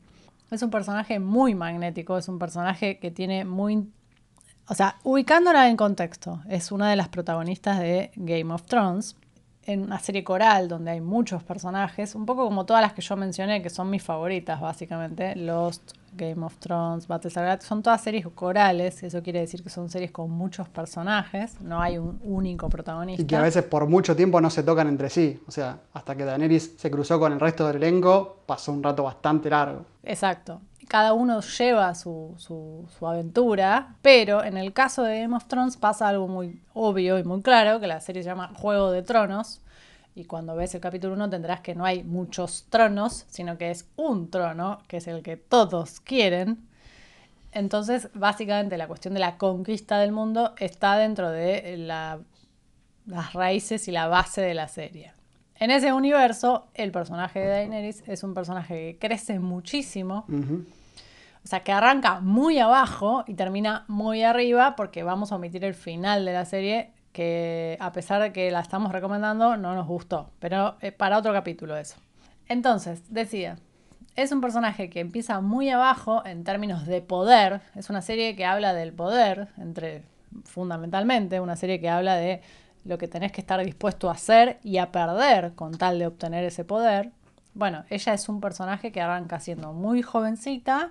[0.51, 3.91] es un personaje muy magnético, es un personaje que tiene muy...
[4.69, 9.17] O sea, ubicándola en contexto, es una de las protagonistas de Game of Thrones,
[9.65, 13.17] en una serie coral donde hay muchos personajes, un poco como todas las que yo
[13.17, 18.27] mencioné, que son mis favoritas básicamente, Lost, Game of Thrones, Battlestar Galactica, son todas series
[18.29, 23.23] corales, eso quiere decir que son series con muchos personajes, no hay un único protagonista.
[23.23, 26.15] Y que a veces por mucho tiempo no se tocan entre sí, o sea, hasta
[26.15, 29.85] que Daenerys se cruzó con el resto del elenco, pasó un rato bastante largo.
[30.03, 30.61] Exacto.
[30.89, 35.77] Cada uno lleva su, su, su aventura, pero en el caso de Game of Thrones
[35.77, 39.63] pasa algo muy obvio y muy claro, que la serie se llama Juego de Tronos,
[40.15, 43.87] y cuando ves el capítulo 1 tendrás que no hay muchos tronos, sino que es
[43.97, 46.59] un trono, que es el que todos quieren.
[47.53, 52.19] Entonces, básicamente la cuestión de la conquista del mundo está dentro de la-
[53.07, 55.13] las raíces y la base de la serie.
[55.57, 60.25] En ese universo, el personaje de Daenerys es un personaje que crece muchísimo,
[61.45, 65.75] o sea, que arranca muy abajo y termina muy arriba, porque vamos a omitir el
[65.75, 70.31] final de la serie, que a pesar de que la estamos recomendando, no nos gustó.
[70.39, 71.97] Pero eh, para otro capítulo eso.
[72.49, 73.57] Entonces, decía,
[74.17, 77.61] es un personaje que empieza muy abajo en términos de poder.
[77.75, 80.03] Es una serie que habla del poder, entre
[80.45, 82.43] fundamentalmente, una serie que habla de
[82.85, 86.45] lo que tenés que estar dispuesto a hacer y a perder con tal de obtener
[86.45, 87.11] ese poder.
[87.55, 90.91] Bueno, ella es un personaje que arranca siendo muy jovencita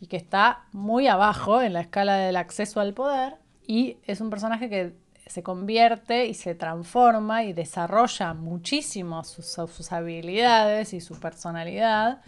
[0.00, 4.30] y que está muy abajo en la escala del acceso al poder y es un
[4.30, 4.94] personaje que
[5.32, 12.20] se convierte y se transforma y desarrolla muchísimo sus, habilidades y su personalidad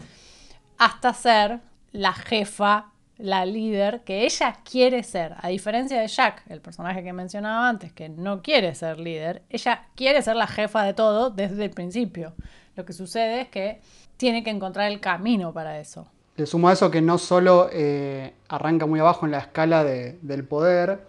[0.77, 1.59] hasta ser
[1.91, 2.87] la jefa,
[3.17, 5.35] la líder que ella quiere ser.
[5.41, 9.85] A diferencia de Jack, el personaje que mencionaba antes, que no quiere ser líder, ella
[9.95, 12.33] quiere ser la jefa de todo desde el principio.
[12.75, 13.79] Lo que sucede es que
[14.17, 16.07] tiene que encontrar el camino para eso.
[16.35, 20.17] Le sumo a eso que no solo eh, arranca muy abajo en la escala de-
[20.21, 21.07] del poder,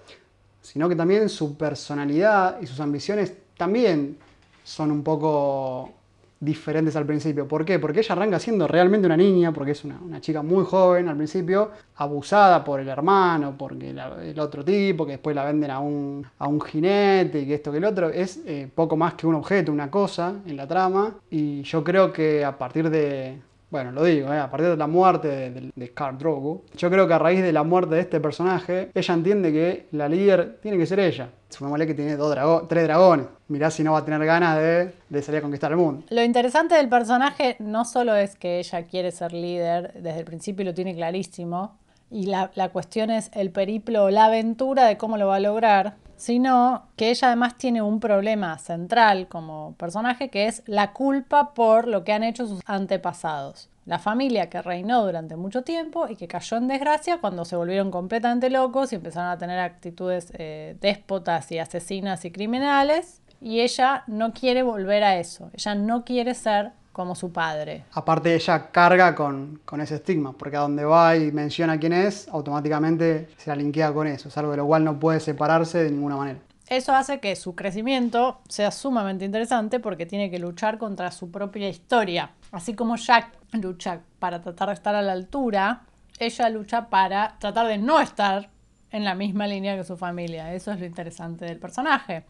[0.66, 4.18] sino que también su personalidad y sus ambiciones también
[4.64, 5.92] son un poco
[6.40, 7.46] diferentes al principio.
[7.46, 7.78] ¿Por qué?
[7.78, 11.70] Porque ella arranca siendo realmente una niña, porque es una, chica muy joven al principio,
[11.94, 16.48] abusada por el hermano, porque el otro tipo, que después la venden a un, a
[16.48, 19.70] un jinete y que esto que el otro, es eh, poco más que un objeto,
[19.70, 21.14] una cosa en la trama.
[21.30, 23.38] Y yo creo que a partir de,
[23.70, 26.88] bueno, lo digo, eh, a partir de la muerte de, de, de Khal Drogo, yo
[26.90, 30.58] creo que a raíz de la muerte de este personaje, ella entiende que la líder
[30.62, 31.28] tiene que ser ella.
[31.48, 33.26] Sumémosle que tiene dos drago- tres dragones.
[33.48, 36.04] Mirá si no va a tener ganas de, de salir a conquistar el mundo.
[36.10, 40.64] Lo interesante del personaje no solo es que ella quiere ser líder, desde el principio
[40.64, 41.76] lo tiene clarísimo,
[42.10, 45.94] y la, la cuestión es el periplo la aventura de cómo lo va a lograr,
[46.16, 51.86] sino que ella además tiene un problema central como personaje que es la culpa por
[51.86, 53.68] lo que han hecho sus antepasados.
[53.84, 57.92] La familia que reinó durante mucho tiempo y que cayó en desgracia cuando se volvieron
[57.92, 63.22] completamente locos y empezaron a tener actitudes eh, déspotas y asesinas y criminales.
[63.40, 65.50] Y ella no quiere volver a eso.
[65.52, 67.84] Ella no quiere ser como su padre.
[67.92, 72.26] Aparte ella carga con, con ese estigma, porque a donde va y menciona quién es,
[72.28, 74.28] automáticamente se la linkea con eso.
[74.28, 76.38] Es algo de lo cual no puede separarse de ninguna manera.
[76.66, 81.68] Eso hace que su crecimiento sea sumamente interesante porque tiene que luchar contra su propia
[81.68, 82.30] historia.
[82.50, 85.82] Así como Jack lucha para tratar de estar a la altura,
[86.18, 88.48] ella lucha para tratar de no estar
[88.90, 90.54] en la misma línea que su familia.
[90.54, 92.24] Eso es lo interesante del personaje.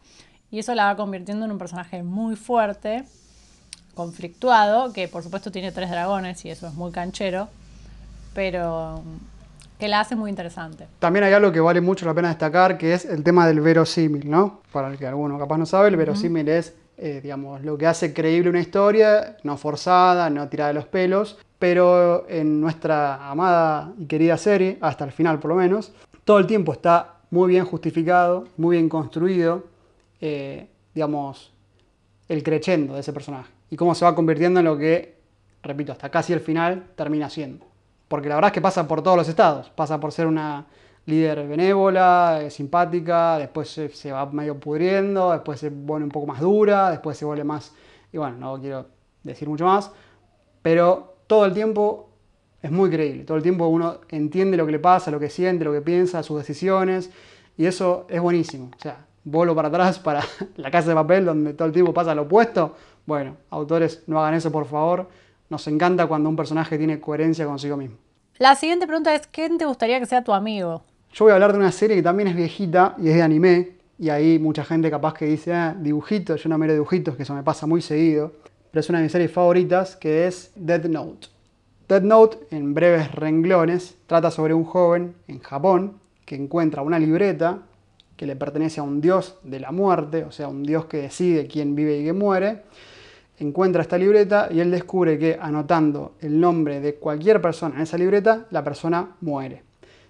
[0.51, 3.05] Y eso la va convirtiendo en un personaje muy fuerte,
[3.97, 7.49] conflictuado, que por supuesto tiene tres dragones y eso es muy canchero,
[8.33, 9.01] pero
[9.79, 10.87] que la hace muy interesante.
[10.99, 14.29] También hay algo que vale mucho la pena destacar, que es el tema del verosímil,
[14.29, 14.61] ¿no?
[14.71, 18.13] Para el que alguno capaz no sabe, el verosímil es, eh, digamos, lo que hace
[18.13, 24.05] creíble una historia, no forzada, no tirada de los pelos, pero en nuestra amada y
[24.05, 25.91] querida serie, hasta el final por lo menos,
[26.23, 29.65] todo el tiempo está muy bien justificado, muy bien construido,
[30.21, 31.51] eh, digamos,
[32.29, 35.17] el crescendo de ese personaje y cómo se va convirtiendo en lo que,
[35.63, 37.65] repito, hasta casi el final termina siendo.
[38.07, 39.69] Porque la verdad es que pasa por todos los estados.
[39.69, 40.65] Pasa por ser una
[41.05, 46.27] líder benévola, eh, simpática, después se, se va medio pudriendo, después se pone un poco
[46.27, 47.73] más dura, después se vuelve más...
[48.11, 48.87] Y bueno, no quiero
[49.23, 49.91] decir mucho más,
[50.61, 52.09] pero todo el tiempo
[52.61, 53.23] es muy creíble.
[53.23, 56.23] Todo el tiempo uno entiende lo que le pasa, lo que siente, lo que piensa,
[56.23, 57.11] sus decisiones,
[57.57, 58.71] y eso es buenísimo.
[58.77, 60.23] O sea, vuelo para atrás para
[60.57, 62.75] la casa de papel donde todo el tiempo pasa lo opuesto.
[63.07, 65.07] Bueno, autores, no hagan eso por favor.
[65.49, 67.95] Nos encanta cuando un personaje tiene coherencia consigo mismo.
[68.37, 70.83] La siguiente pregunta es, ¿quién te gustaría que sea tu amigo?
[71.13, 73.71] Yo voy a hablar de una serie que también es viejita y es de anime.
[73.97, 77.33] Y ahí mucha gente capaz que dice, ah, dibujitos, yo no miro dibujitos, que eso
[77.33, 78.33] me pasa muy seguido.
[78.71, 81.29] Pero es una de mis series favoritas que es Dead Note.
[81.87, 85.93] Dead Note, en breves renglones, trata sobre un joven en Japón
[86.25, 87.59] que encuentra una libreta
[88.17, 91.47] que le pertenece a un dios de la muerte, o sea, un dios que decide
[91.47, 92.63] quién vive y quién muere.
[93.39, 97.95] Encuentra esta libreta y él descubre que anotando el nombre de cualquier persona en esa
[97.95, 99.61] libreta, la persona muere.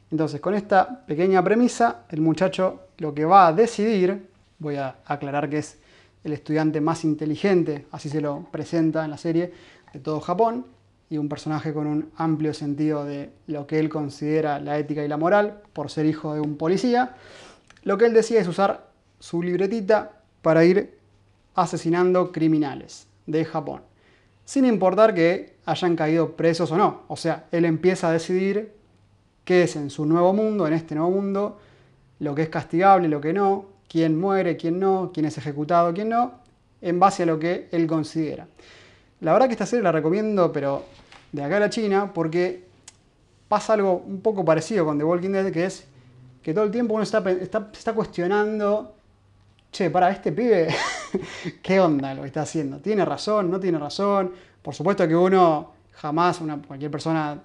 [0.09, 5.49] Entonces, con esta pequeña premisa, el muchacho lo que va a decidir, voy a aclarar
[5.49, 5.77] que es
[6.23, 9.51] el estudiante más inteligente, así se lo presenta en la serie,
[9.91, 10.65] de todo Japón,
[11.09, 15.07] y un personaje con un amplio sentido de lo que él considera la ética y
[15.09, 17.15] la moral, por ser hijo de un policía,
[17.83, 18.87] lo que él decide es usar
[19.19, 20.97] su libretita para ir
[21.55, 23.81] asesinando criminales de Japón,
[24.45, 27.03] sin importar que hayan caído presos o no.
[27.07, 28.73] O sea, él empieza a decidir
[29.45, 31.59] qué es en su nuevo mundo, en este nuevo mundo,
[32.19, 36.09] lo que es castigable, lo que no, quién muere, quién no, quién es ejecutado, quién
[36.09, 36.33] no,
[36.81, 38.47] en base a lo que él considera.
[39.21, 40.83] La verdad que esta serie la recomiendo, pero
[41.31, 42.65] de acá a la China, porque
[43.47, 45.85] pasa algo un poco parecido con The Walking Dead, que es
[46.41, 48.95] que todo el tiempo uno está, está, está cuestionando,
[49.71, 50.67] che, para este pibe,
[51.61, 52.79] ¿qué onda lo que está haciendo?
[52.79, 53.49] ¿Tiene razón?
[53.49, 54.31] ¿No tiene razón?
[54.61, 57.39] Por supuesto que uno jamás, una, cualquier persona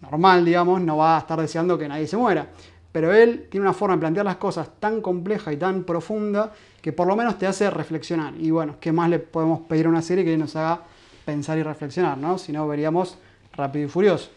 [0.00, 2.46] normal, digamos, no va a estar deseando que nadie se muera.
[2.90, 6.92] Pero él tiene una forma de plantear las cosas tan compleja y tan profunda que
[6.92, 8.34] por lo menos te hace reflexionar.
[8.38, 10.80] Y bueno, ¿qué más le podemos pedir a una serie que nos haga
[11.24, 12.18] pensar y reflexionar?
[12.18, 12.36] ¿no?
[12.36, 13.16] Si no, veríamos
[13.54, 14.30] Rápido y Furioso.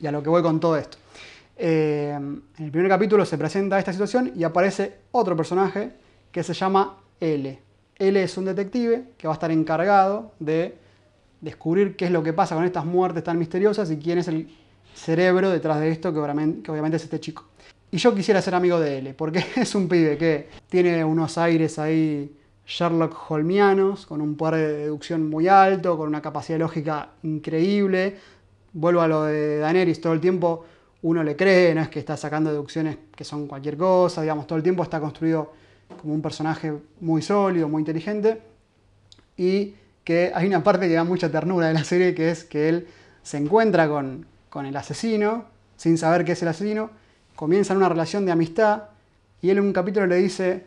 [0.00, 0.98] Y a lo que voy con todo esto.
[1.56, 5.92] Eh, en el primer capítulo se presenta esta situación y aparece otro personaje
[6.32, 7.71] que se llama L.
[8.08, 10.76] L es un detective que va a estar encargado de
[11.40, 14.48] descubrir qué es lo que pasa con estas muertes tan misteriosas y quién es el
[14.94, 17.44] cerebro detrás de esto, que obviamente, es este chico.
[17.90, 21.78] Y yo quisiera ser amigo de L, porque es un pibe que tiene unos aires
[21.78, 22.36] ahí
[22.66, 28.16] Sherlock Holmianos, con un poder de deducción muy alto, con una capacidad lógica increíble.
[28.72, 30.64] Vuelvo a lo de Daenerys, todo el tiempo
[31.02, 34.56] uno le cree, no es que está sacando deducciones que son cualquier cosa, digamos, todo
[34.56, 35.52] el tiempo está construido
[36.00, 38.40] como un personaje muy sólido, muy inteligente.
[39.36, 39.74] Y
[40.04, 42.88] que hay una parte que da mucha ternura de la serie, que es que él
[43.22, 45.44] se encuentra con, con el asesino,
[45.76, 46.90] sin saber qué es el asesino,
[47.36, 48.84] comienzan una relación de amistad
[49.40, 50.64] y él en un capítulo le dice,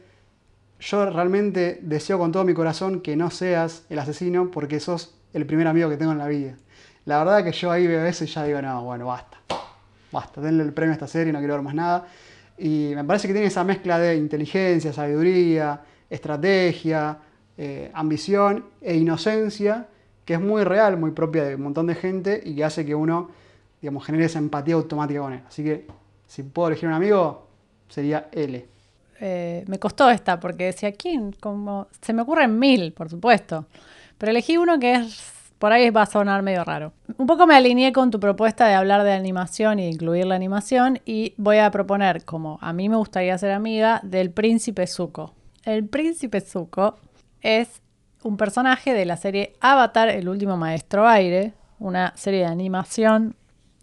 [0.79, 5.45] yo realmente deseo con todo mi corazón que no seas el asesino porque sos el
[5.45, 6.55] primer amigo que tengo en la vida.
[7.05, 9.37] La verdad que yo ahí veo eso y ya digo, no, bueno, basta,
[10.11, 12.07] basta, denle el premio a esta serie, no quiero ver más nada.
[12.57, 17.17] Y me parece que tiene esa mezcla de inteligencia, sabiduría, estrategia,
[17.57, 19.87] eh, ambición e inocencia
[20.25, 22.95] que es muy real, muy propia de un montón de gente y que hace que
[22.95, 23.29] uno,
[23.79, 25.41] digamos, genere esa empatía automática con él.
[25.47, 25.85] Así que
[26.25, 27.47] si puedo elegir un amigo,
[27.87, 28.65] sería L.
[29.21, 31.31] Eh, me costó esta, porque decía, ¿quién?
[31.33, 33.67] Como, se me ocurren mil, por supuesto.
[34.17, 35.34] Pero elegí uno que es,
[35.65, 36.93] por ahí va a sonar medio raro.
[37.17, 40.99] Un poco me alineé con tu propuesta de hablar de animación y incluir la animación
[41.07, 45.33] y voy a proponer, como a mí me gustaría ser amiga, del príncipe Zuko.
[45.63, 46.99] El príncipe Zuko
[47.41, 47.81] es
[48.21, 53.35] un personaje de la serie Avatar, el último maestro aire, una serie de animación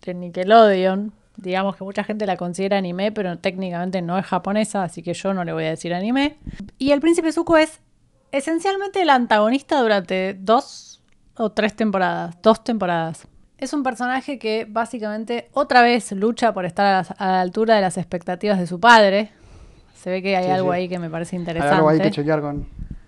[0.07, 5.03] de Nickelodeon, Digamos que mucha gente la considera anime, pero técnicamente no es japonesa, así
[5.03, 6.37] que yo no le voy a decir anime.
[6.79, 7.81] Y el príncipe Zuko es
[8.31, 10.92] esencialmente el antagonista durante dos
[11.37, 13.27] o tres temporadas, dos temporadas.
[13.59, 17.97] Es un personaje que básicamente otra vez lucha por estar a la, altura de las
[17.97, 19.31] expectativas de su padre.
[19.95, 21.73] Se ve que hay algo ahí que me parece interesante.
[21.73, 22.67] Hay algo ahí que chequear con,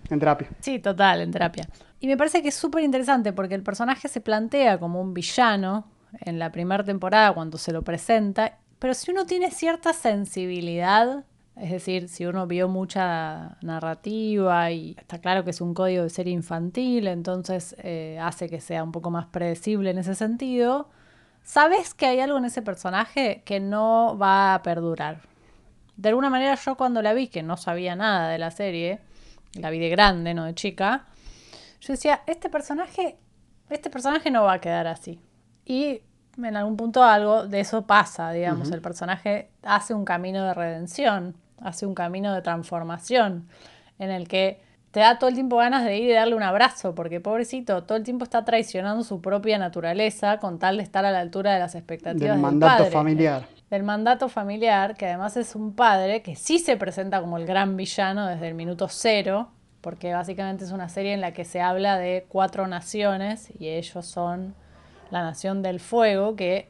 [0.09, 0.47] en terapia.
[0.61, 1.67] Sí, total, en terapia.
[1.99, 5.87] Y me parece que es súper interesante porque el personaje se plantea como un villano
[6.21, 11.71] en la primera temporada cuando se lo presenta, pero si uno tiene cierta sensibilidad, es
[11.71, 16.33] decir, si uno vio mucha narrativa y está claro que es un código de serie
[16.33, 20.89] infantil, entonces eh, hace que sea un poco más predecible en ese sentido,
[21.43, 25.21] sabes que hay algo en ese personaje que no va a perdurar.
[25.95, 28.99] De alguna manera yo cuando la vi, que no sabía nada de la serie,
[29.53, 31.05] la vi de grande, no de chica,
[31.79, 33.17] yo decía, este personaje,
[33.69, 35.21] este personaje no va a quedar así.
[35.63, 36.01] Y
[36.37, 41.37] en algún punto algo de eso pasa, digamos, el personaje hace un camino de redención,
[41.61, 43.47] hace un camino de transformación,
[43.99, 44.61] en el que
[44.95, 47.97] te da todo el tiempo ganas de ir y darle un abrazo, porque pobrecito, todo
[47.97, 51.59] el tiempo está traicionando su propia naturaleza con tal de estar a la altura de
[51.59, 53.45] las expectativas del, mandato familiar.
[53.69, 57.75] Del mandato familiar, que además es un padre que sí se presenta como el gran
[57.75, 59.49] villano desde el minuto cero,
[59.81, 64.05] porque básicamente es una serie en la que se habla de cuatro naciones y ellos
[64.05, 64.55] son
[65.11, 66.69] la Nación del Fuego, que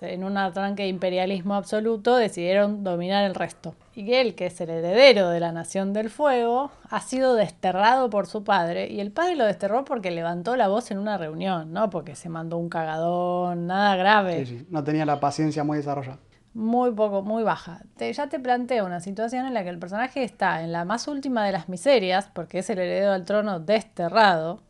[0.00, 3.74] en un arranque de imperialismo absoluto decidieron dominar el resto.
[3.94, 8.26] Y él, que es el heredero de la Nación del Fuego, ha sido desterrado por
[8.26, 8.88] su padre.
[8.88, 12.28] Y el padre lo desterró porque levantó la voz en una reunión, no porque se
[12.28, 14.44] mandó un cagadón, nada grave.
[14.44, 14.66] Sí, sí.
[14.70, 16.18] No tenía la paciencia muy desarrollada.
[16.52, 17.82] Muy poco, muy baja.
[17.98, 21.44] ya te planteo una situación en la que el personaje está en la más última
[21.44, 24.62] de las miserias, porque es el heredero del trono desterrado,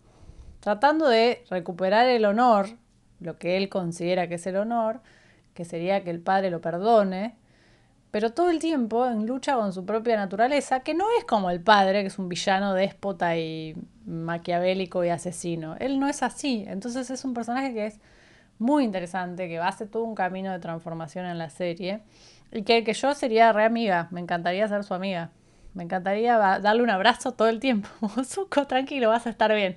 [0.59, 2.71] tratando de recuperar el honor
[3.21, 5.01] lo que él considera que es el honor,
[5.55, 7.35] que sería que el padre lo perdone,
[8.11, 11.61] pero todo el tiempo en lucha con su propia naturaleza, que no es como el
[11.61, 15.77] padre, que es un villano déspota y maquiavélico y asesino.
[15.81, 18.01] Él no es así, entonces es un personaje que es
[18.59, 22.01] muy interesante, que va a hacer todo un camino de transformación en la serie,
[22.53, 25.31] y que, que yo sería re amiga, me encantaría ser su amiga.
[25.75, 27.89] Me encantaría darle un abrazo todo el tiempo.
[28.25, 29.77] Zuko, tranquilo, vas a estar bien.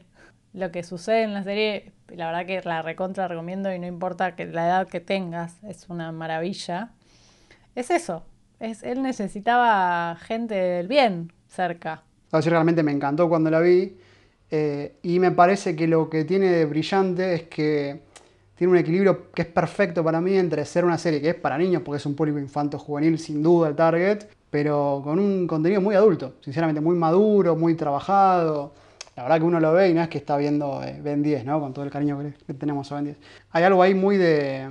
[0.54, 4.36] Lo que sucede en la serie, la verdad que la recontra recomiendo y no importa
[4.36, 6.92] que la edad que tengas, es una maravilla.
[7.76, 8.26] Es eso,
[8.60, 12.04] es, él necesitaba gente del bien cerca.
[12.32, 13.98] Así realmente me encantó cuando la vi.
[14.52, 18.02] eh, y me parece que lo que tiene de brillante es que
[18.56, 21.58] tiene un equilibrio que es perfecto para mí entre ser una serie que es para
[21.58, 25.96] niños, porque es un público infanto-juvenil sin duda el target, pero con un contenido muy
[25.96, 28.74] adulto, sinceramente muy maduro, muy trabajado.
[29.20, 31.44] La verdad que uno lo ve y no es que está viendo eh, Ben 10,
[31.44, 31.60] ¿no?
[31.60, 32.18] Con todo el cariño
[32.48, 33.18] que, tenemos a Ben 10.
[33.52, 34.70] Hay algo ahí muy de,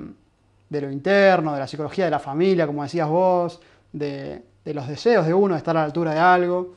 [0.70, 3.60] de lo interno, de la psicología de la familia, como decías vos,
[3.92, 6.76] de, de los deseos de uno de estar a la altura de algo.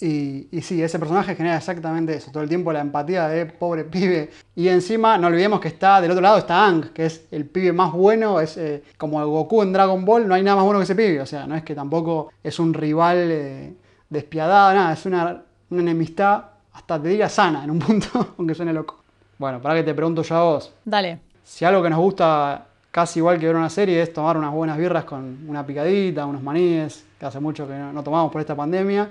[0.00, 3.84] Y, y sí, ese personaje genera exactamente eso, todo el tiempo la empatía de pobre
[3.92, 4.30] pibe.
[4.54, 7.74] Y encima, no olvidemos que está del otro lado está Ang, que es el pibe
[7.74, 10.80] más bueno, es eh, como el Goku en Dragon Ball, no hay nada más bueno
[10.80, 11.20] que ese pibe.
[11.20, 13.74] O sea, no es que tampoco es un rival eh,
[14.08, 18.72] despiadado, nada, es una, una enemistad, hasta te diría sana en un punto, aunque suene
[18.72, 19.02] loco.
[19.38, 21.20] Bueno, para que te pregunto yo a vos, Dale.
[21.42, 24.76] si algo que nos gusta casi igual que ver una serie es tomar unas buenas
[24.76, 28.54] birras con una picadita, unos maníes, que hace mucho que no, no tomamos por esta
[28.54, 29.08] pandemia.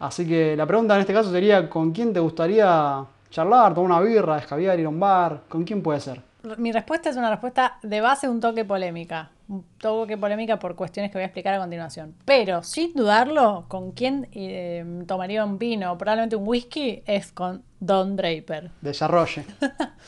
[0.00, 4.00] Así que la pregunta en este caso sería, ¿con quién te gustaría charlar, tomar una
[4.00, 5.42] birra, escabiar, ir a un bar?
[5.48, 6.22] ¿Con quién puede ser?
[6.56, 9.30] Mi respuesta es una respuesta de base un toque polémica.
[9.48, 12.14] Un toque polémica por cuestiones que voy a explicar a continuación.
[12.24, 18.16] Pero, sin dudarlo, con quién eh, tomaría un vino, probablemente un whisky, es con Don
[18.16, 18.70] Draper.
[18.80, 19.44] Desarrolle.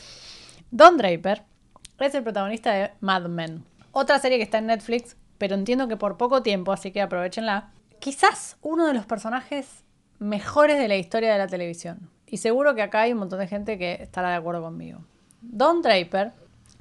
[0.70, 1.42] Don Draper
[2.00, 3.64] es el protagonista de Mad Men.
[3.92, 7.70] Otra serie que está en Netflix, pero entiendo que por poco tiempo, así que aprovechenla.
[7.98, 9.84] Quizás uno de los personajes
[10.18, 12.10] mejores de la historia de la televisión.
[12.26, 15.00] Y seguro que acá hay un montón de gente que estará de acuerdo conmigo.
[15.40, 16.32] Don Draper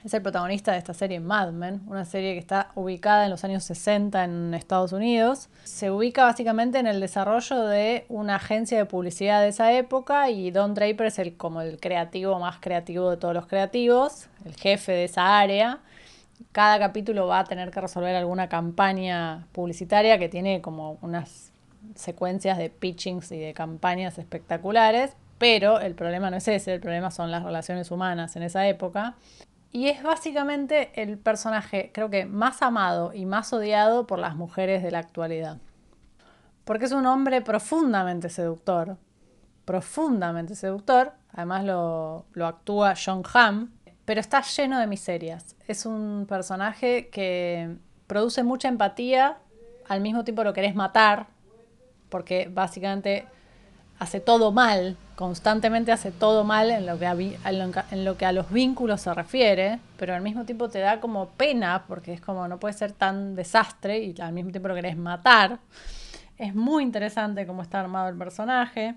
[0.05, 3.43] es el protagonista de esta serie Mad Men, una serie que está ubicada en los
[3.43, 5.49] años 60 en Estados Unidos.
[5.63, 10.51] Se ubica básicamente en el desarrollo de una agencia de publicidad de esa época y
[10.51, 14.91] Don Draper es el, como el creativo más creativo de todos los creativos, el jefe
[14.91, 15.79] de esa área.
[16.51, 21.51] Cada capítulo va a tener que resolver alguna campaña publicitaria que tiene como unas
[21.95, 27.09] secuencias de pitchings y de campañas espectaculares, pero el problema no es ese, el problema
[27.09, 29.15] son las relaciones humanas en esa época.
[29.75, 34.81] Y es básicamente el personaje, creo que más amado y más odiado por las mujeres
[34.81, 35.57] de la actualidad.
[36.63, 38.95] Porque es un hombre profundamente seductor,
[39.65, 43.69] profundamente seductor, además lo, lo actúa John Hamm,
[44.05, 45.57] pero está lleno de miserias.
[45.67, 47.75] Es un personaje que
[48.07, 49.39] produce mucha empatía,
[49.89, 51.27] al mismo tiempo lo querés matar,
[52.07, 53.27] porque básicamente
[53.99, 58.31] hace todo mal, constantemente hace todo mal en lo, que a, en lo que- a
[58.31, 62.47] los vínculos se refiere, pero al mismo tiempo te da como pena, porque es como
[62.47, 65.59] no puede ser tan desastre y al mismo tiempo lo querés matar.
[66.37, 68.95] Es muy interesante cómo está armado el personaje,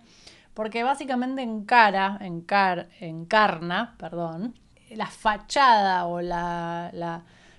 [0.55, 4.55] porque básicamente encara, encar, encarna, perdón,
[4.91, 6.21] la fachada o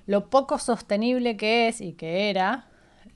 [0.05, 2.65] lo poco sostenible que es y que era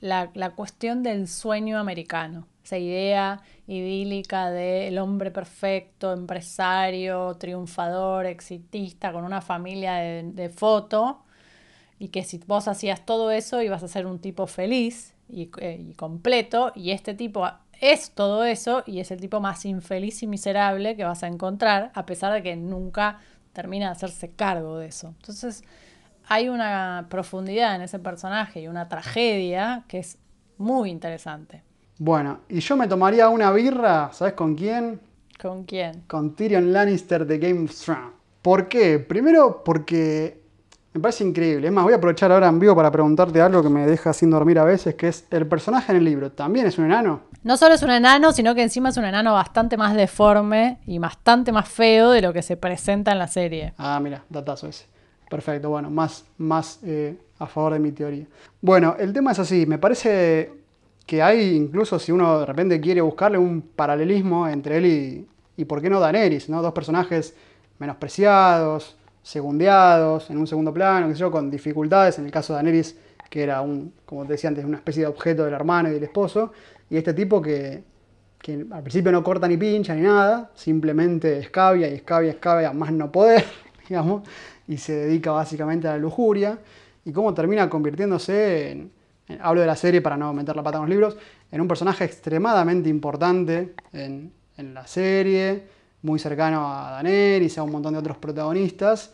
[0.00, 2.46] la cuestión del sueño americano.
[2.64, 11.22] Esa idea idílica del hombre perfecto, empresario, triunfador, exitista, con una familia de, foto,
[11.98, 15.92] y que si vos hacías todo eso ibas a ser un tipo feliz eh, y
[15.94, 17.46] completo, y este tipo
[17.80, 21.92] es todo eso y es el tipo más infeliz y miserable que vas a encontrar,
[21.94, 23.18] a pesar de que nunca
[23.52, 25.08] termina de hacerse cargo de eso.
[25.08, 25.64] Entonces,
[26.26, 30.18] hay una profundidad en ese personaje y una tragedia que es
[30.56, 31.62] muy interesante.
[31.98, 35.00] Bueno, y yo me tomaría una birra, ¿sabes con quién?
[35.40, 36.02] ¿Con quién?
[36.06, 38.12] Con Tyrion Lannister de Game of Thrones.
[38.42, 38.98] ¿Por qué?
[38.98, 40.42] Primero porque
[40.92, 41.66] me parece increíble.
[41.66, 44.30] Es más, voy a aprovechar ahora en vivo para preguntarte algo que me deja sin
[44.30, 46.30] dormir a veces, que es el personaje en el libro.
[46.30, 47.22] ¿También es un enano?
[47.42, 50.98] No solo es un enano, sino que encima es un enano bastante más deforme y
[50.98, 53.74] bastante más feo de lo que se presenta en la serie.
[53.76, 54.86] Ah, mira, datazo ese.
[55.28, 58.26] Perfecto, bueno, más, más eh, a favor de mi teoría.
[58.60, 60.63] Bueno, el tema es así, me parece
[61.06, 65.26] que hay, incluso si uno de repente quiere buscarle un paralelismo entre él y,
[65.56, 66.62] y por qué no Daenerys, ¿no?
[66.62, 67.34] Dos personajes
[67.78, 72.58] menospreciados, segundeados, en un segundo plano, qué sé yo, con dificultades, en el caso de
[72.58, 72.96] Daenerys,
[73.28, 76.04] que era un, como te decía antes, una especie de objeto del hermano y del
[76.04, 76.52] esposo,
[76.88, 77.82] y este tipo que,
[78.38, 82.92] que al principio no corta ni pincha ni nada, simplemente escabia y escabia, escabia, más
[82.92, 83.44] no poder,
[83.88, 84.28] digamos,
[84.68, 86.58] y se dedica básicamente a la lujuria,
[87.04, 88.90] y cómo termina convirtiéndose en,
[89.40, 91.16] hablo de la serie para no meter la pata en los libros,
[91.50, 95.62] en un personaje extremadamente importante en, en la serie,
[96.02, 99.12] muy cercano a Daenerys, a un montón de otros protagonistas,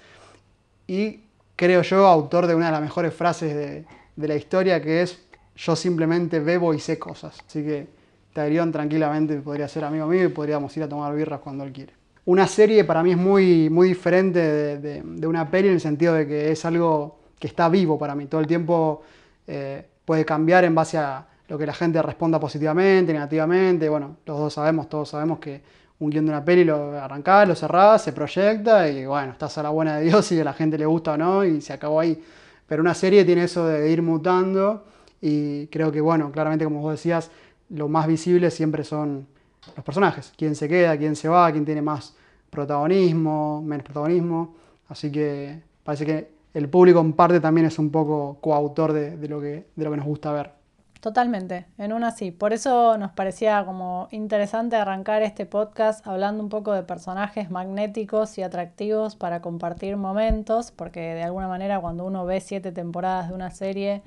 [0.87, 1.21] y
[1.55, 3.85] creo yo autor de una de las mejores frases de,
[4.17, 5.21] de la historia que es
[5.57, 7.39] yo simplemente bebo y sé cosas.
[7.47, 7.87] Así que
[8.33, 11.93] Tyrion tranquilamente podría ser amigo mío y podríamos ir a tomar birras cuando él quiere.
[12.25, 16.15] una serie para mí es muy, muy diferente de, de, una peli en el sentido
[16.15, 18.27] de que es algo que está vivo para mí.
[18.27, 19.03] Todo el tiempo
[19.47, 23.89] eh, puede cambiar en base a lo que la gente responda positivamente, negativamente.
[23.89, 25.63] Bueno, los dos sabemos, todos sabemos que
[26.01, 29.63] un guion de una peli lo arrancás, lo cerrás, se proyecta y bueno, estás a
[29.63, 32.01] la buena de Dios y a la gente le gusta o no y se acabó
[32.01, 32.21] ahí.
[32.67, 34.85] Pero una serie tiene eso de ir mutando
[35.21, 37.31] y creo que bueno, claramente como vos decías,
[37.69, 39.29] lo más visible siempre son
[39.77, 42.17] los personajes, quién se queda, quién se va, quién tiene más
[42.51, 44.57] protagonismo, menos protagonismo.
[44.89, 49.41] Así que parece que el público en parte también es un poco coautor de, lo,
[49.41, 50.53] que, nos gusta ver.
[51.01, 52.31] Totalmente, en una sí.
[52.31, 58.37] Por eso nos parecía como interesante arrancar este podcast hablando un poco de personajes magnéticos
[58.37, 63.35] y atractivos para compartir momentos, porque de alguna manera cuando uno ve siete temporadas de
[63.35, 64.03] una serie,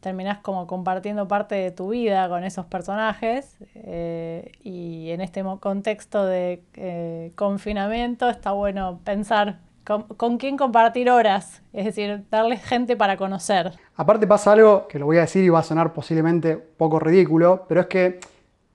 [0.00, 6.24] terminás como compartiendo parte de tu vida con esos personajes eh, y en este contexto
[6.26, 13.16] de eh, confinamiento está bueno pensar con, quién compartir horas, es decir, darle gente para
[13.16, 13.72] conocer.
[13.94, 17.64] Aparte pasa algo que lo voy a decir y va a sonar posiblemente poco ridículo,
[17.68, 18.20] pero es que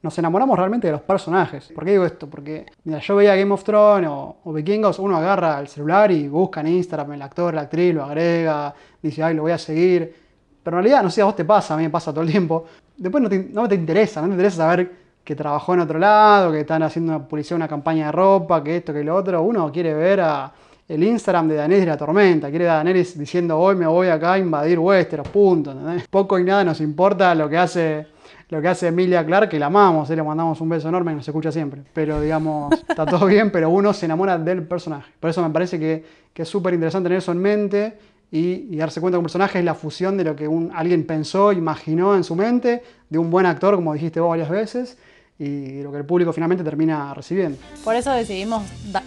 [0.01, 1.71] nos enamoramos realmente de los personajes.
[1.75, 2.29] ¿Por qué digo esto?
[2.29, 6.27] Porque mira, yo veía Game of Thrones o, o, Vikingos, uno agarra el celular y
[6.27, 10.15] busca en Instagram el actor, la actriz, lo agrega, dice, ay, lo voy a seguir.
[10.63, 12.31] Pero en realidad, no sé, a vos te pasa, a mí me pasa todo el
[12.31, 12.65] tiempo.
[12.95, 14.91] Después no te, no te interesa, no te interesa saber
[15.23, 18.77] que trabajó en otro lado, que están haciendo una publicidad, una campaña de ropa, que
[18.77, 19.41] esto, que lo otro.
[19.41, 20.51] Uno quiere ver a
[20.91, 22.49] el Instagram de Daenerys de la Tormenta.
[22.49, 25.73] Quiere Daenerys diciendo hoy me voy acá a invadir Westeros, punto.
[26.09, 28.07] Poco y nada nos importa lo que hace
[28.49, 31.25] lo que hace Emilia Clark, que la amamos, le mandamos un beso enorme y nos
[31.25, 31.83] escucha siempre.
[31.93, 35.09] Pero digamos, está todo bien, pero uno se enamora del personaje.
[35.17, 36.03] Por eso me parece que,
[36.35, 37.97] es súper interesante tener eso en mente
[38.29, 42.13] y, darse cuenta que un personaje es la fusión de lo que alguien pensó, imaginó
[42.17, 44.97] en su mente, de un buen actor, como dijiste vos varias veces,
[45.41, 47.57] y lo que el público finalmente termina recibiendo.
[47.83, 48.61] Por eso decidimos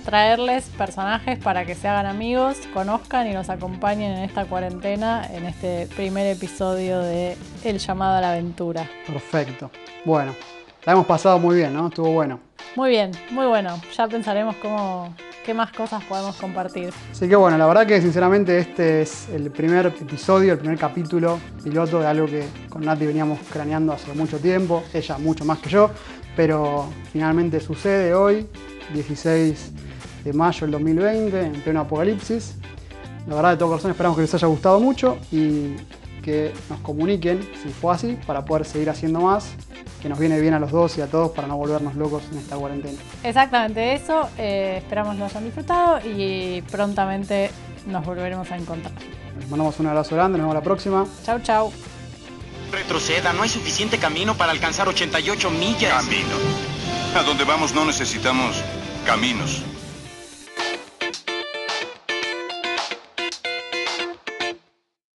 [0.05, 5.47] traerles personajes para que se hagan amigos, conozcan y nos acompañen en esta cuarentena, en
[5.47, 8.91] este primer episodio de El llamado a la aventura.
[9.07, 9.71] Perfecto.
[10.05, 10.35] Bueno,
[10.85, 11.87] la hemos pasado muy bien, ¿no?
[11.87, 12.41] Estuvo bueno.
[12.75, 13.81] Muy bien, muy bueno.
[13.97, 15.15] Ya pensaremos cómo,
[15.45, 16.93] qué más cosas podemos compartir.
[17.13, 21.39] Así que bueno, la verdad que sinceramente este es el primer episodio, el primer capítulo
[21.63, 25.71] piloto de algo que con Nati veníamos craneando hace mucho tiempo, ella mucho más que
[25.71, 25.91] yo,
[26.37, 28.47] pero finalmente sucede hoy,
[28.93, 29.73] 16
[30.25, 32.57] de mayo del 2020, en pleno apocalipsis.
[33.27, 35.77] La verdad, de todo corazón esperamos que les haya gustado mucho y
[36.23, 39.55] que nos comuniquen si fue así para poder seguir haciendo más,
[40.01, 42.39] que nos viene bien a los dos y a todos para no volvernos locos en
[42.39, 42.99] esta cuarentena.
[43.23, 47.51] Exactamente eso, eh, esperamos lo hayan disfrutado y prontamente
[47.87, 48.95] nos volveremos a encontrar.
[49.39, 51.07] Les mandamos un abrazo grande, nos vemos la próxima.
[51.25, 51.94] Chau, chau.
[52.75, 55.93] Retroceda, no hay suficiente camino para alcanzar 88 millas.
[55.93, 56.37] Camino.
[57.17, 58.57] A donde vamos no necesitamos
[59.07, 59.63] caminos.